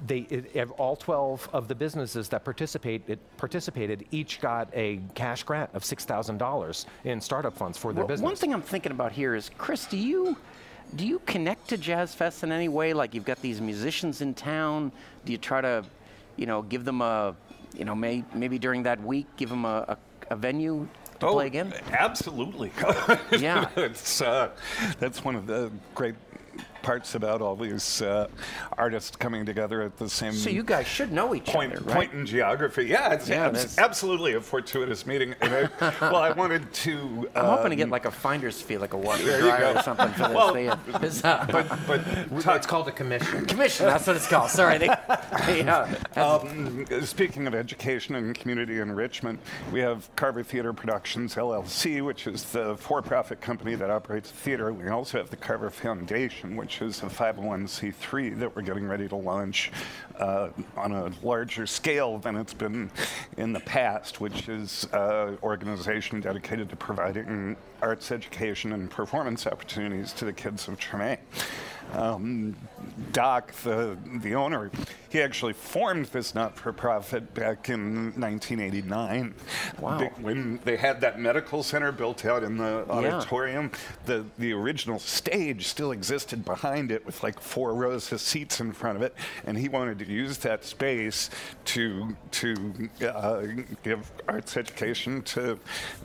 they 0.05 0.19
it, 0.29 0.55
ev- 0.55 0.71
all 0.71 0.95
12 0.95 1.49
of 1.53 1.67
the 1.67 1.75
businesses 1.75 2.29
that 2.29 2.43
participate 2.43 3.03
it, 3.07 3.19
participated 3.37 4.05
each 4.11 4.41
got 4.41 4.69
a 4.73 4.99
cash 5.13 5.43
grant 5.43 5.69
of 5.73 5.83
$6,000 5.83 6.85
in 7.03 7.21
startup 7.21 7.57
funds 7.57 7.77
for 7.77 7.93
their 7.93 8.03
Well, 8.03 8.07
business. 8.07 8.25
One 8.25 8.35
thing 8.35 8.53
I'm 8.53 8.61
thinking 8.61 8.91
about 8.91 9.11
here 9.11 9.35
is, 9.35 9.49
Chris, 9.57 9.85
do 9.85 9.97
you 9.97 10.37
do 10.95 11.05
you 11.05 11.19
connect 11.25 11.69
to 11.69 11.77
Jazz 11.77 12.13
Fest 12.13 12.43
in 12.43 12.51
any 12.51 12.69
way? 12.69 12.93
Like 12.93 13.13
you've 13.13 13.25
got 13.25 13.41
these 13.41 13.59
musicians 13.59 14.21
in 14.21 14.33
town. 14.35 14.91
Do 15.25 15.31
you 15.31 15.37
try 15.39 15.59
to, 15.61 15.83
you 16.35 16.45
know, 16.45 16.61
give 16.61 16.85
them 16.85 17.01
a, 17.01 17.35
you 17.75 17.85
know, 17.85 17.95
may, 17.95 18.23
maybe 18.33 18.59
during 18.59 18.83
that 18.83 19.01
week, 19.03 19.25
give 19.35 19.49
them 19.49 19.65
a, 19.65 19.97
a, 20.29 20.33
a 20.33 20.35
venue 20.35 20.87
to 21.19 21.27
play 21.27 21.47
again? 21.47 21.73
Absolutely. 21.91 22.71
Yeah. 23.39 23.67
it's, 23.75 24.21
uh, 24.21 24.51
that's 24.99 25.23
one 25.23 25.35
of 25.35 25.47
the 25.47 25.71
great 25.95 26.15
parts 26.85 27.15
about 27.15 27.41
all 27.41 27.55
these 27.55 28.03
uh, 28.03 28.27
artists 28.77 29.15
coming 29.15 29.43
together 29.43 29.81
at 29.81 29.97
the 29.97 30.07
same 30.07 30.31
So 30.33 30.51
you 30.51 30.61
guys 30.63 30.85
should 30.85 31.11
know 31.11 31.33
each 31.33 31.45
point, 31.45 31.73
other, 31.73 31.81
right? 31.83 31.95
point 31.95 32.13
in 32.13 32.27
geography. 32.27 32.85
Yeah, 32.85 33.11
it's 33.13 33.27
Yeah, 33.27 33.47
abs- 33.47 33.53
that's- 33.57 33.77
absolutely 33.79 34.35
a 34.35 34.41
fortuitous 34.41 35.07
meeting. 35.07 35.33
And 35.41 35.51
I, 35.81 35.93
well, 36.01 36.17
I 36.17 36.31
wanted 36.31 36.71
to. 36.85 37.27
I'm 37.33 37.45
hoping 37.45 37.71
to 37.71 37.75
get 37.75 37.85
um, 37.85 37.89
like 37.89 38.05
a 38.05 38.11
finder's 38.11 38.61
fee, 38.61 38.77
like 38.77 38.93
a 38.93 38.97
washer 38.97 39.23
There 39.25 39.39
you 39.39 39.45
dryer 39.45 39.75
or 39.75 39.81
something 39.81 40.09
for 40.09 40.27
this. 40.27 40.35
Well, 40.35 40.53
thing. 40.53 40.71
It's, 41.01 41.25
uh, 41.25 41.47
But, 41.51 41.67
but 41.87 42.01
it's 42.55 42.67
called 42.67 42.87
a 42.87 42.91
commission. 42.91 43.47
commission, 43.47 43.87
that's 43.87 44.05
what 44.05 44.15
it's 44.15 44.27
called. 44.27 44.51
Sorry. 44.51 44.77
They, 44.77 44.85
yeah. 45.47 45.91
Um, 46.15 46.85
speaking 47.01 47.47
of 47.47 47.55
education 47.55 48.13
and 48.13 48.35
community 48.35 48.79
enrichment, 48.79 49.39
we 49.71 49.79
have 49.79 50.07
Carver 50.15 50.43
Theater 50.43 50.71
Productions 50.71 51.33
LLC, 51.33 52.05
which 52.05 52.27
is 52.27 52.43
the 52.43 52.77
for-profit 52.77 53.41
company 53.41 53.73
that 53.73 53.89
operates 53.89 54.29
the 54.29 54.37
theater. 54.37 54.71
We 54.71 54.87
also 54.89 55.17
have 55.17 55.31
the 55.31 55.35
Carver 55.37 55.71
Foundation, 55.71 56.55
which 56.55 56.74
is 56.81 57.03
a 57.03 57.07
501c3 57.07 58.39
that 58.39 58.55
we're 58.55 58.61
getting 58.61 58.87
ready 58.87 59.07
to 59.07 59.15
launch 59.15 59.71
uh, 60.19 60.49
on 60.77 60.91
a 60.91 61.11
larger 61.23 61.65
scale 61.67 62.17
than 62.17 62.35
it's 62.35 62.53
been 62.53 62.89
in 63.37 63.53
the 63.53 63.59
past, 63.61 64.21
which 64.21 64.49
is 64.49 64.87
an 64.93 65.37
organization 65.43 66.19
dedicated 66.21 66.69
to 66.69 66.75
providing 66.75 67.55
arts 67.81 68.11
education 68.11 68.73
and 68.73 68.89
performance 68.89 69.47
opportunities 69.47 70.13
to 70.13 70.25
the 70.25 70.33
kids 70.33 70.67
of 70.67 70.79
Treme. 70.79 71.17
Um, 71.95 72.55
Doc, 73.11 73.53
the, 73.63 73.97
the 74.21 74.35
owner, 74.35 74.69
he 75.09 75.21
actually 75.21 75.53
formed 75.53 76.07
this 76.07 76.35
not-for-profit 76.35 77.33
back 77.33 77.69
in 77.69 78.11
1989. 78.19 79.33
Wow. 79.79 79.97
They- 79.97 80.05
when 80.21 80.59
they 80.65 80.75
had 80.75 80.99
that 81.01 81.19
medical 81.19 81.63
center 81.63 81.91
built 81.91 82.25
out 82.25 82.43
in 82.43 82.57
the 82.57 82.85
auditorium, 82.89 83.71
the, 84.05 84.25
the 84.37 84.51
original 84.53 84.99
stage 84.99 85.67
still 85.67 85.91
existed 85.91 86.43
behind 86.43 86.91
it 86.91 87.05
with 87.05 87.23
like 87.23 87.39
four 87.39 87.73
rows 87.73 88.11
of 88.11 88.19
seats 88.19 88.59
in 88.59 88.71
front 88.73 88.97
of 88.97 89.01
it, 89.01 89.13
and 89.45 89.57
he 89.57 89.69
wanted 89.69 89.99
to 89.99 90.05
use 90.05 90.37
that 90.39 90.65
space 90.65 91.29
to, 91.65 92.15
to 92.31 92.89
uh, 93.07 93.43
give 93.83 94.11
arts 94.27 94.57
education 94.57 95.21
to 95.23 95.57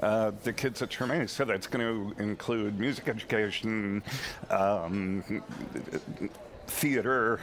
uh, 0.03 0.31
the 0.45 0.53
kids 0.53 0.83
at 0.83 0.91
Treme. 0.91 1.29
So 1.29 1.45
that's 1.45 1.67
going 1.67 2.15
to 2.15 2.23
include 2.23 2.79
music 2.79 3.09
education, 3.09 4.03
um, 4.51 5.43
theater, 6.67 7.41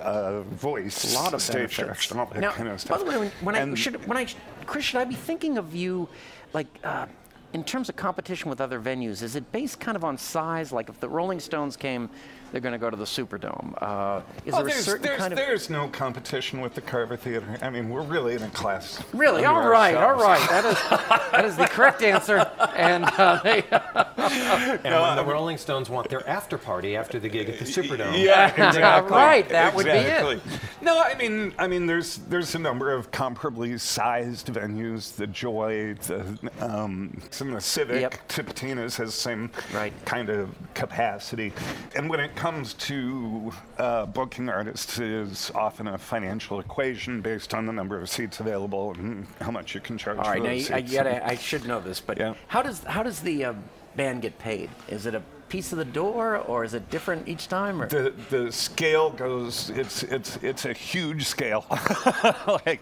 uh, 0.00 0.40
voice, 0.42 1.14
a 1.14 1.18
lot 1.18 1.34
of 1.34 1.42
stage 1.42 1.76
direction, 1.76 2.18
all 2.18 2.26
that 2.26 2.40
now, 2.40 2.52
kind 2.52 2.68
of 2.68 2.84
by 2.86 2.98
the 2.98 3.04
way, 3.04 3.18
when, 3.18 3.30
when 3.42 3.54
I 3.54 3.74
should, 3.74 4.06
when 4.06 4.16
I 4.16 4.26
Chris, 4.66 4.84
should 4.84 5.00
I 5.00 5.04
be 5.04 5.14
thinking 5.14 5.58
of 5.58 5.74
you, 5.74 6.08
like, 6.52 6.66
uh, 6.84 7.06
in 7.52 7.64
terms 7.64 7.88
of 7.88 7.96
competition 7.96 8.48
with 8.50 8.60
other 8.60 8.80
venues? 8.80 9.22
Is 9.22 9.36
it 9.36 9.50
based 9.52 9.80
kind 9.80 9.96
of 9.96 10.04
on 10.04 10.16
size? 10.18 10.72
Like, 10.72 10.88
if 10.88 11.00
the 11.00 11.08
Rolling 11.08 11.40
Stones 11.40 11.76
came, 11.76 12.08
they're 12.52 12.60
going 12.60 12.72
to 12.72 12.78
go 12.78 12.90
to 12.90 12.96
the 12.96 13.04
Superdome. 13.04 13.80
Uh, 13.80 14.22
is 14.44 14.54
Oh, 14.54 14.64
there 14.64 14.76
a 14.76 14.80
certain 14.80 15.02
there's, 15.02 15.20
kind 15.20 15.32
of 15.32 15.36
there's 15.36 15.70
no 15.70 15.86
competition 15.88 16.60
with 16.60 16.74
the 16.74 16.80
Carver 16.80 17.16
Theater. 17.16 17.46
I 17.62 17.70
mean, 17.70 17.88
we're 17.88 18.02
really 18.02 18.34
in 18.34 18.42
a 18.42 18.50
class. 18.50 19.00
Really? 19.12 19.44
unto 19.44 19.60
All 19.60 19.68
right, 19.68 19.94
all 19.94 20.20
ourselves. 20.20 20.50
right. 20.50 20.50
That 20.50 20.64
is 20.64 21.30
that 21.32 21.44
is 21.44 21.56
the 21.56 21.66
correct 21.66 22.02
answer. 22.02 22.38
And 22.74 23.04
uh, 23.04 23.40
they, 23.44 23.62
And 23.70 24.82
when 24.94 25.16
the 25.16 25.24
Rolling 25.24 25.58
Stones 25.58 25.88
want 25.88 26.08
their 26.08 26.28
after 26.28 26.58
party 26.58 26.96
after 26.96 27.18
the 27.20 27.28
gig 27.28 27.48
at 27.48 27.58
the 27.58 27.64
Superdome. 27.64 28.20
Yeah, 28.22 28.48
exactly. 28.68 29.12
Right, 29.16 29.48
that 29.48 29.74
would 29.74 29.86
be 29.86 29.90
it. 29.92 30.40
No, 30.82 31.00
I 31.00 31.14
mean, 31.14 31.54
I 31.58 31.68
mean, 31.68 31.86
there's 31.86 32.16
there's 32.28 32.54
a 32.54 32.58
number 32.58 32.92
of 32.92 33.10
comparably 33.12 33.78
sized 33.78 34.48
venues. 34.48 35.14
The 35.14 35.26
Joy, 35.28 35.94
the 36.06 36.36
um, 36.60 37.16
of 37.48 37.54
the 37.54 37.60
Civic, 37.60 38.00
Yep. 38.02 38.28
Tipitina's 38.28 38.96
has 38.96 39.08
the 39.14 39.20
same 39.20 39.50
Right. 39.72 39.92
kind 40.04 40.28
of 40.28 40.50
capacity. 40.74 41.52
And 41.96 42.08
when 42.10 42.20
it 42.20 42.34
comes 42.36 42.74
to 42.74 43.52
uh, 43.78 44.06
booking 44.06 44.48
artists, 44.48 44.98
it 44.98 45.08
is 45.10 45.50
often 45.54 45.88
a 45.88 45.98
financial 45.98 46.60
equation 46.60 47.20
based 47.20 47.54
on 47.54 47.66
the 47.66 47.72
number 47.72 47.98
of 48.00 48.08
seats 48.08 48.40
available 48.40 48.92
and 48.94 49.26
how 49.40 49.50
much 49.50 49.74
you 49.74 49.80
can 49.80 49.96
charge. 49.98 50.18
all 50.18 50.24
right. 50.24 50.38
for 50.38 50.44
Now, 50.44 50.52
you- 50.52 50.66
I, 50.74 50.80
gotta, 50.80 51.26
I 51.26 51.36
should 51.36 51.66
know 51.66 51.80
this, 51.80 52.00
but 52.00 52.18
Yeah. 52.20 52.34
how 52.48 52.62
does 52.62 52.82
how 52.84 53.02
does 53.02 53.20
the 53.20 53.44
uh, 53.46 53.52
band 53.96 54.22
get 54.22 54.38
paid? 54.38 54.70
Is 54.88 55.06
it 55.06 55.14
a 55.14 55.22
piece 55.50 55.72
of 55.72 55.78
the 55.78 55.84
door, 55.84 56.36
or 56.36 56.64
is 56.64 56.74
it 56.74 56.88
different 56.90 57.28
each 57.28 57.48
time? 57.48 57.82
Or? 57.82 57.88
the 57.88 58.14
the 58.30 58.52
scale 58.52 59.10
goes 59.10 59.70
it's 59.70 60.04
it's 60.04 60.36
it's 60.42 60.64
a 60.64 60.72
huge 60.72 61.26
scale 61.26 61.66
like 62.66 62.80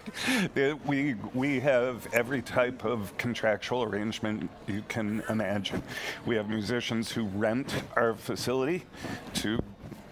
the, 0.55 0.79
we 0.87 1.15
we 1.35 1.61
have 1.61 2.07
every 2.13 2.43
type 2.43 2.85
of 2.85 3.17
contractual 3.17 3.83
arrangement 3.83 4.51
you 4.67 4.85
can 4.89 5.23
imagine 5.29 5.83
we 6.27 6.37
have 6.37 6.49
musicians 6.49 7.11
who 7.11 7.25
rent 7.25 7.83
our 7.97 8.15
facility 8.15 8.85
to 9.35 9.59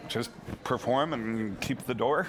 just 0.08 0.30
perform 0.64 1.12
and 1.12 1.60
keep 1.60 1.86
the 1.86 1.94
door. 1.94 2.28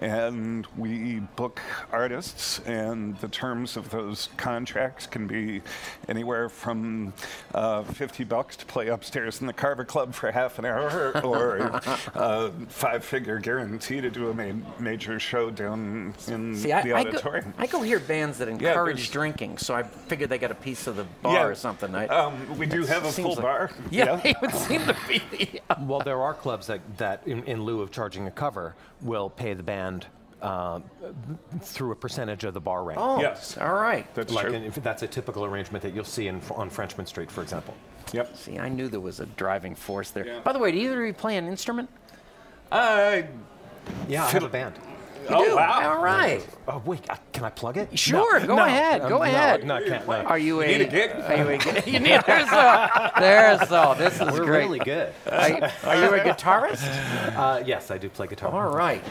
And 0.00 0.66
we 0.76 1.20
book 1.36 1.60
artists 1.92 2.60
and 2.60 3.16
the 3.18 3.28
terms 3.28 3.76
of 3.76 3.90
those 3.90 4.28
contracts 4.36 5.06
can 5.06 5.26
be 5.26 5.62
anywhere 6.08 6.48
from 6.48 7.12
uh, 7.54 7.82
50 7.82 8.24
bucks 8.24 8.56
to 8.56 8.66
play 8.66 8.88
upstairs 8.88 9.40
in 9.40 9.46
the 9.46 9.52
carver 9.52 9.84
club 9.84 10.14
for 10.14 10.30
half 10.30 10.58
an 10.58 10.64
hour 10.64 11.12
or 11.24 11.80
a 12.14 12.50
five 12.68 13.04
figure 13.04 13.38
guarantee 13.38 14.00
to 14.00 14.10
do 14.10 14.30
a 14.30 14.34
ma- 14.34 14.64
major 14.78 15.18
show 15.18 15.50
down 15.50 16.14
in 16.28 16.54
See, 16.56 16.72
I, 16.72 16.82
the 16.82 16.92
I, 16.92 17.02
go, 17.02 17.08
auditorium. 17.10 17.54
I 17.58 17.66
go 17.66 17.82
hear 17.82 17.98
bands 17.98 18.38
that 18.38 18.48
encourage 18.48 18.96
there's- 18.96 19.10
drinking, 19.10 19.58
so 19.58 19.74
I 19.74 19.82
figured 19.82 20.30
they 20.30 20.38
got 20.38 20.50
a 20.52 20.54
piece 20.56 20.86
of 20.86 20.96
the 20.96 21.04
bar 21.22 21.50
or 21.50 21.54
something. 21.54 21.94
I, 21.94 22.06
um, 22.08 22.56
we 22.58 22.66
do 22.66 22.84
have 22.84 23.04
a 23.04 23.10
full 23.12 23.30
like- 23.34 23.42
bar. 23.42 23.70
Yeah, 23.90 24.20
it 24.24 24.36
would 24.40 24.54
seem 24.54 24.80
to 24.86 24.96
be. 25.08 25.60
Well, 25.80 26.00
there 26.00 26.20
are 26.20 26.34
clubs 26.34 26.66
that, 26.68 26.80
that 26.98 27.07
in, 27.26 27.42
in 27.44 27.62
lieu 27.62 27.80
of 27.80 27.90
charging 27.90 28.26
a 28.26 28.30
cover, 28.30 28.74
will 29.02 29.30
pay 29.30 29.54
the 29.54 29.62
band 29.62 30.06
uh, 30.42 30.80
through 31.62 31.90
a 31.92 31.96
percentage 31.96 32.44
of 32.44 32.54
the 32.54 32.60
bar 32.60 32.84
rent. 32.84 33.00
Oh, 33.02 33.20
Yes. 33.20 33.56
all 33.58 33.74
right. 33.74 34.06
that's 34.14 34.32
like 34.32 34.46
true 34.46 34.54
in, 34.54 34.62
if 34.64 34.74
that's 34.76 35.02
a 35.02 35.08
typical 35.08 35.44
arrangement 35.44 35.82
that 35.82 35.94
you'll 35.94 36.04
see 36.04 36.28
in, 36.28 36.40
on 36.54 36.70
Frenchmen 36.70 37.06
Street, 37.06 37.30
for 37.30 37.42
example. 37.42 37.74
yep 38.12 38.36
See, 38.36 38.58
I 38.58 38.68
knew 38.68 38.88
there 38.88 39.00
was 39.00 39.20
a 39.20 39.26
driving 39.26 39.74
force 39.74 40.10
there. 40.10 40.26
Yeah. 40.26 40.40
By 40.40 40.52
the 40.52 40.58
way, 40.60 40.70
do 40.72 40.78
either 40.78 41.00
of 41.02 41.06
you 41.08 41.12
play 41.14 41.36
an 41.36 41.48
instrument? 41.48 41.88
I 42.70 43.26
Yeah, 44.08 44.24
I 44.24 44.30
have 44.30 44.44
a 44.44 44.48
band. 44.48 44.74
You 45.22 45.34
Oh, 45.34 45.44
do? 45.44 45.56
wow. 45.56 45.94
All 45.96 46.02
right. 46.02 46.46
Oh, 46.66 46.82
wait, 46.84 47.08
uh, 47.10 47.16
can 47.32 47.44
I 47.44 47.50
plug 47.50 47.76
it? 47.76 47.98
Sure, 47.98 48.40
No, 48.40 48.46
go 48.46 48.56
no, 48.56 48.64
ahead, 48.64 49.00
um, 49.02 49.08
go 49.08 49.18
no, 49.18 49.22
ahead. 49.24 49.64
No, 49.64 49.76
I 49.76 49.82
can't. 49.88 50.06
No. 50.06 50.14
Are 50.14 50.38
you 50.38 50.60
a? 50.62 50.66
need 50.66 50.80
a 50.82 50.86
gig? 50.86 51.10
Are 51.12 51.36
you 51.36 51.48
a 51.48 51.58
gig? 51.58 51.86
you 51.92 51.98
need, 52.00 52.20
there's 52.26 52.48
so. 52.50 53.10
There's 53.18 53.68
so. 53.68 53.94
This 53.98 54.14
is 54.14 54.20
We're 54.20 54.44
great. 54.44 54.58
really 54.64 54.78
good. 54.80 55.12
Are, 55.30 55.48
you- 55.48 55.62
are 55.84 55.96
you 55.96 56.14
a 56.14 56.20
guitarist? 56.24 56.84
Uh, 57.38 57.62
yes, 57.64 57.90
I 57.92 57.98
do 57.98 58.08
play 58.08 58.26
guitar. 58.26 58.50
All 58.52 58.74
right. 58.74 59.02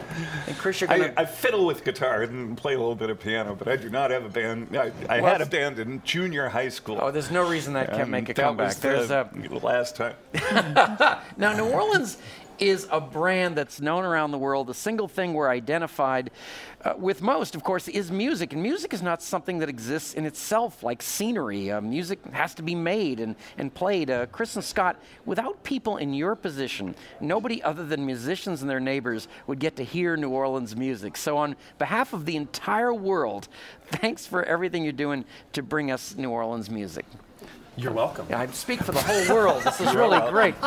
And 0.48 0.58
Chris, 0.58 0.82
you're 0.82 0.88
gonna. 0.90 1.14
I 1.16 1.24
fiddle 1.26 1.66
with 1.66 1.86
guitar 1.86 2.24
and 2.24 2.58
play 2.58 2.74
a 2.74 2.78
little 2.78 2.96
bit 2.96 3.10
of 3.10 3.20
piano, 3.22 3.56
but 3.56 3.68
I 3.70 3.78
do 3.78 3.90
not 3.90 4.12
have 4.12 4.26
a 4.26 4.30
band. 4.30 4.76
I, 4.78 4.92
I 5.08 5.22
had 5.22 5.40
a 5.42 5.46
band 5.46 5.80
in 5.80 6.02
junior 6.04 6.50
high 6.50 6.68
school. 6.70 7.00
oh, 7.02 7.10
there's 7.10 7.32
no 7.32 7.50
reason 7.50 7.74
that 7.74 7.88
can't 7.90 8.02
and 8.02 8.12
make 8.12 8.28
a 8.30 8.34
that 8.34 8.42
comeback. 8.44 8.68
was 8.68 8.80
There's 8.80 9.08
the 9.08 9.28
a. 9.52 9.60
last 9.60 9.96
time. 9.96 10.16
Now, 11.38 11.54
New 11.56 11.70
Orleans 11.70 12.18
is 12.60 12.88
a 12.92 13.00
brand 13.00 13.56
that's 13.56 13.82
known 13.82 14.04
around 14.04 14.32
the 14.32 14.38
world. 14.38 14.68
The 14.68 14.74
single 14.74 15.08
thing 15.08 15.34
we're 15.34 15.50
identified 15.50 16.32
uh, 16.84 16.94
with 16.98 17.22
most, 17.22 17.56
of 17.56 17.64
course, 17.64 17.88
is 17.88 18.12
music. 18.12 18.54
And 18.54 18.62
music 18.62 18.94
is 18.94 19.02
not 19.02 19.22
something 19.22 19.60
that 19.60 19.70
exists 19.70 20.14
in 20.14 20.26
itself 20.26 20.84
like 20.84 21.02
scenery. 21.02 21.72
Uh, 21.72 21.82
music 21.82 22.24
has 22.34 22.54
to 22.56 22.62
be 22.62 22.76
made 22.76 23.20
and, 23.20 23.36
and 23.58 23.74
played. 23.74 24.10
Uh, 24.10 24.26
Chris 24.28 24.56
and 24.56 24.64
Scott, 24.64 25.02
without 25.26 25.64
people 25.64 25.98
in 25.98 26.14
your 26.14 26.36
position, 26.36 26.96
nobody 27.20 27.62
other 27.64 27.86
than 27.86 28.06
musicians 28.06 28.62
and 28.62 28.70
their 28.70 28.80
neighbors 28.80 29.28
would 29.48 29.60
get 29.60 29.76
to 29.78 29.84
hear 29.84 30.16
New 30.16 30.30
Orleans 30.30 30.76
music. 30.76 31.18
So, 31.18 31.38
on 31.38 31.56
behalf 31.80 32.14
of 32.14 32.26
the 32.26 32.36
entire 32.36 32.94
world, 32.94 33.48
thanks 33.88 34.26
for 34.26 34.44
everything 34.44 34.84
you're 34.84 34.94
doing 34.94 35.26
to 35.54 35.64
bring 35.64 35.92
us 35.92 36.16
New 36.16 36.30
Orleans 36.30 36.70
music. 36.70 37.06
You're 37.80 37.94
welcome. 37.94 38.26
I 38.34 38.48
speak 38.48 38.82
for 38.82 38.92
the 38.92 39.00
whole 39.00 39.36
world. 39.36 39.62
This 39.62 39.80
is 39.80 39.94
really 39.94 40.20
great. 40.32 40.56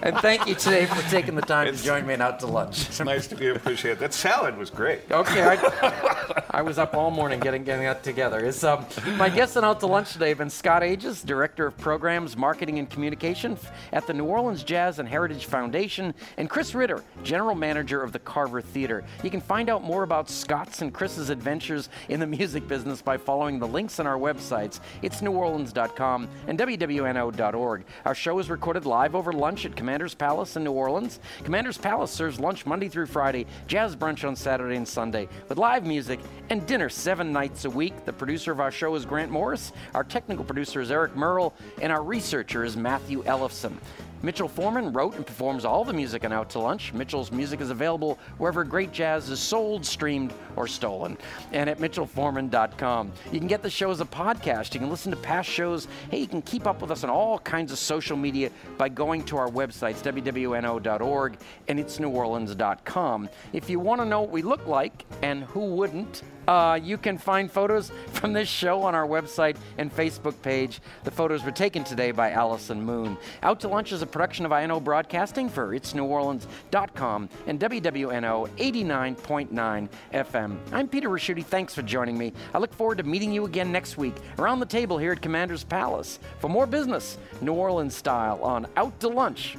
and 0.00 0.16
thank 0.18 0.46
you 0.46 0.54
today 0.54 0.86
for 0.86 1.02
taking 1.10 1.34
the 1.34 1.42
time 1.42 1.74
to 1.74 1.82
join 1.82 2.06
me 2.06 2.14
and 2.14 2.22
out 2.22 2.38
to 2.40 2.46
lunch. 2.46 2.86
It's 2.86 3.00
nice 3.00 3.26
to 3.26 3.34
be 3.34 3.48
appreciated. 3.48 3.98
That 3.98 4.14
salad 4.14 4.56
was 4.56 4.70
great. 4.70 5.00
Okay, 5.10 5.42
I, 5.42 6.44
I 6.50 6.62
was 6.62 6.78
up 6.78 6.94
all 6.94 7.10
morning 7.10 7.40
getting 7.40 7.64
getting 7.64 7.84
that 7.84 8.04
together. 8.04 8.46
Is 8.46 8.62
um, 8.62 8.86
my 9.16 9.28
guests 9.28 9.56
on 9.56 9.64
out 9.64 9.80
to 9.80 9.88
lunch 9.88 10.12
today 10.12 10.28
have 10.28 10.38
been 10.38 10.50
Scott 10.50 10.84
Aiges, 10.84 11.20
Director 11.20 11.66
of 11.66 11.76
Programs, 11.78 12.36
Marketing 12.36 12.78
and 12.78 12.88
Communication 12.88 13.58
at 13.92 14.06
the 14.06 14.14
New 14.14 14.26
Orleans 14.26 14.62
Jazz 14.62 15.00
and 15.00 15.08
Heritage 15.08 15.46
Foundation, 15.46 16.14
and 16.36 16.48
Chris 16.48 16.76
Ritter, 16.76 17.02
General 17.24 17.56
Manager 17.56 18.04
of 18.04 18.12
the 18.12 18.20
Carver 18.20 18.60
Theater. 18.60 19.02
You 19.24 19.30
can 19.30 19.40
find 19.40 19.68
out 19.68 19.82
more 19.82 20.04
about 20.04 20.30
Scott's 20.30 20.80
and 20.80 20.94
Chris's 20.94 21.28
adventures 21.28 21.88
in 22.08 22.20
the 22.20 22.26
music 22.28 22.68
business 22.68 23.02
by 23.02 23.16
following 23.16 23.58
the 23.58 23.66
links 23.66 23.98
on 23.98 24.06
our 24.06 24.16
websites. 24.16 24.78
It's 25.02 25.22
neworleans.com 25.40 26.28
and 26.46 26.58
wwno.org. 26.58 27.84
Our 28.04 28.14
show 28.14 28.38
is 28.38 28.50
recorded 28.50 28.86
live 28.86 29.14
over 29.14 29.32
lunch 29.32 29.64
at 29.66 29.76
Commander's 29.76 30.14
Palace 30.14 30.56
in 30.56 30.64
New 30.64 30.72
Orleans. 30.72 31.20
Commander's 31.44 31.78
Palace 31.78 32.10
serves 32.10 32.38
lunch 32.38 32.66
Monday 32.66 32.88
through 32.88 33.06
Friday, 33.06 33.46
jazz 33.66 33.96
brunch 33.96 34.26
on 34.26 34.36
Saturday 34.36 34.76
and 34.76 34.86
Sunday, 34.86 35.28
with 35.48 35.58
live 35.58 35.86
music 35.86 36.20
and 36.50 36.66
dinner 36.66 36.88
seven 36.88 37.32
nights 37.32 37.64
a 37.64 37.70
week. 37.70 38.04
The 38.04 38.12
producer 38.12 38.52
of 38.52 38.60
our 38.60 38.70
show 38.70 38.94
is 38.94 39.04
Grant 39.04 39.30
Morris, 39.30 39.72
our 39.94 40.04
technical 40.04 40.44
producer 40.44 40.80
is 40.80 40.90
Eric 40.90 41.16
Merle, 41.16 41.54
and 41.80 41.92
our 41.92 42.02
researcher 42.02 42.64
is 42.64 42.76
Matthew 42.76 43.22
Ellefson. 43.24 43.76
Mitchell 44.22 44.48
Foreman 44.48 44.92
wrote 44.92 45.14
and 45.14 45.26
performs 45.26 45.64
all 45.64 45.84
the 45.84 45.92
music 45.92 46.24
on 46.24 46.32
Out 46.32 46.50
to 46.50 46.58
Lunch. 46.58 46.92
Mitchell's 46.92 47.32
music 47.32 47.60
is 47.60 47.70
available 47.70 48.18
wherever 48.38 48.64
great 48.64 48.92
jazz 48.92 49.30
is 49.30 49.40
sold, 49.40 49.84
streamed, 49.84 50.32
or 50.56 50.66
stolen, 50.66 51.16
and 51.52 51.70
at 51.70 51.78
mitchellforeman.com. 51.78 53.12
You 53.32 53.38
can 53.38 53.48
get 53.48 53.62
the 53.62 53.70
show 53.70 53.90
as 53.90 54.00
a 54.00 54.04
podcast. 54.04 54.74
You 54.74 54.80
can 54.80 54.90
listen 54.90 55.10
to 55.10 55.16
past 55.16 55.48
shows. 55.48 55.88
Hey, 56.10 56.18
you 56.18 56.26
can 56.26 56.42
keep 56.42 56.66
up 56.66 56.82
with 56.82 56.90
us 56.90 57.02
on 57.04 57.10
all 57.10 57.38
kinds 57.38 57.72
of 57.72 57.78
social 57.78 58.16
media 58.16 58.50
by 58.76 58.88
going 58.88 59.24
to 59.24 59.36
our 59.36 59.48
websites, 59.48 60.02
wwno.org 60.02 61.38
and 61.68 61.78
itsneworleans.com. 61.78 63.28
If 63.52 63.70
you 63.70 63.80
want 63.80 64.00
to 64.00 64.04
know 64.04 64.20
what 64.20 64.30
we 64.30 64.42
look 64.42 64.66
like, 64.66 65.06
and 65.22 65.44
who 65.44 65.60
wouldn't, 65.74 66.22
uh, 66.48 66.78
you 66.82 66.98
can 66.98 67.18
find 67.18 67.50
photos 67.50 67.90
from 68.12 68.32
this 68.32 68.48
show 68.48 68.82
on 68.82 68.94
our 68.94 69.06
website 69.06 69.56
and 69.78 69.94
Facebook 69.94 70.40
page. 70.42 70.80
The 71.04 71.10
photos 71.10 71.44
were 71.44 71.50
taken 71.50 71.84
today 71.84 72.10
by 72.10 72.30
Allison 72.30 72.82
Moon. 72.82 73.16
Out 73.42 73.60
to 73.60 73.68
Lunch 73.68 73.92
is 73.92 74.02
a 74.02 74.06
production 74.06 74.46
of 74.46 74.52
INO 74.52 74.80
Broadcasting 74.80 75.48
for 75.48 75.68
itsneworleans.com 75.68 77.28
and 77.46 77.60
WWNO 77.60 78.48
89.9 78.56 79.88
FM. 80.12 80.58
I'm 80.72 80.88
Peter 80.88 81.08
Ricchiuti. 81.08 81.44
Thanks 81.44 81.74
for 81.74 81.82
joining 81.82 82.18
me. 82.18 82.32
I 82.54 82.58
look 82.58 82.72
forward 82.74 82.98
to 82.98 83.04
meeting 83.04 83.32
you 83.32 83.44
again 83.44 83.72
next 83.72 83.96
week 83.98 84.14
around 84.38 84.60
the 84.60 84.66
table 84.66 84.98
here 84.98 85.12
at 85.12 85.22
Commander's 85.22 85.64
Palace 85.64 86.18
for 86.38 86.48
more 86.48 86.66
business, 86.66 87.18
New 87.40 87.52
Orleans 87.52 87.94
style, 87.94 88.42
on 88.42 88.66
Out 88.76 88.98
to 89.00 89.08
Lunch. 89.08 89.56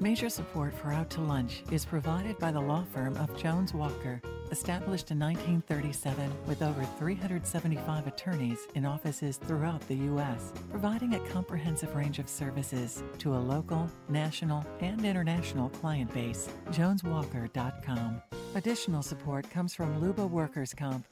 Major 0.00 0.28
support 0.28 0.72
for 0.74 0.92
Out 0.92 1.10
to 1.10 1.20
Lunch 1.20 1.64
is 1.72 1.84
provided 1.84 2.38
by 2.38 2.52
the 2.52 2.60
law 2.60 2.84
firm 2.94 3.16
of 3.16 3.36
Jones 3.36 3.74
Walker, 3.74 4.22
established 4.50 5.10
in 5.10 5.18
1937 5.18 6.32
with 6.46 6.62
over 6.62 6.84
375 6.98 8.06
attorneys 8.06 8.66
in 8.74 8.84
offices 8.84 9.36
throughout 9.36 9.80
the 9.88 9.94
U.S., 9.94 10.52
providing 10.70 11.14
a 11.14 11.20
comprehensive 11.28 11.94
range 11.94 12.18
of 12.18 12.28
services 12.28 13.02
to 13.18 13.34
a 13.34 13.38
local, 13.38 13.90
national, 14.08 14.64
and 14.80 15.04
international 15.04 15.68
client 15.70 16.12
base. 16.12 16.48
JonesWalker.com. 16.70 18.22
Additional 18.54 19.02
support 19.02 19.48
comes 19.50 19.74
from 19.74 20.00
Luba 20.00 20.26
Workers 20.26 20.74
Comp. 20.74 21.04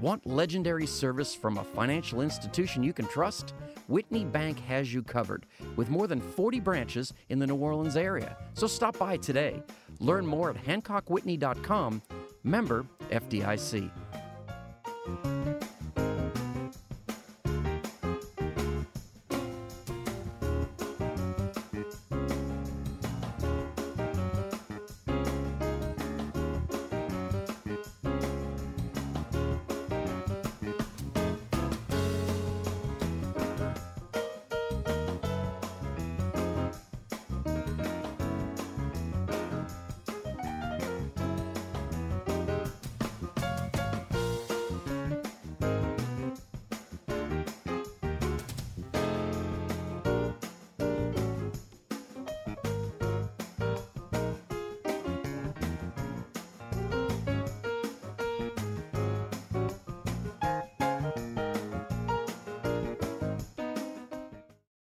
Want 0.00 0.24
legendary 0.26 0.86
service 0.86 1.34
from 1.34 1.58
a 1.58 1.64
financial 1.64 2.20
institution 2.20 2.82
you 2.82 2.92
can 2.92 3.06
trust? 3.08 3.54
Whitney 3.88 4.24
Bank 4.24 4.60
has 4.60 4.94
you 4.94 5.02
covered 5.02 5.46
with 5.76 5.90
more 5.90 6.06
than 6.06 6.20
40 6.20 6.60
branches 6.60 7.12
in 7.30 7.38
the 7.38 7.46
New 7.46 7.56
Orleans 7.56 7.96
area. 7.96 8.36
So 8.54 8.66
stop 8.66 8.96
by 8.98 9.16
today. 9.16 9.62
Learn 9.98 10.24
more 10.24 10.50
at 10.50 10.56
HancockWhitney.com. 10.56 12.02
Member 12.44 12.86
FDIC. 13.10 13.90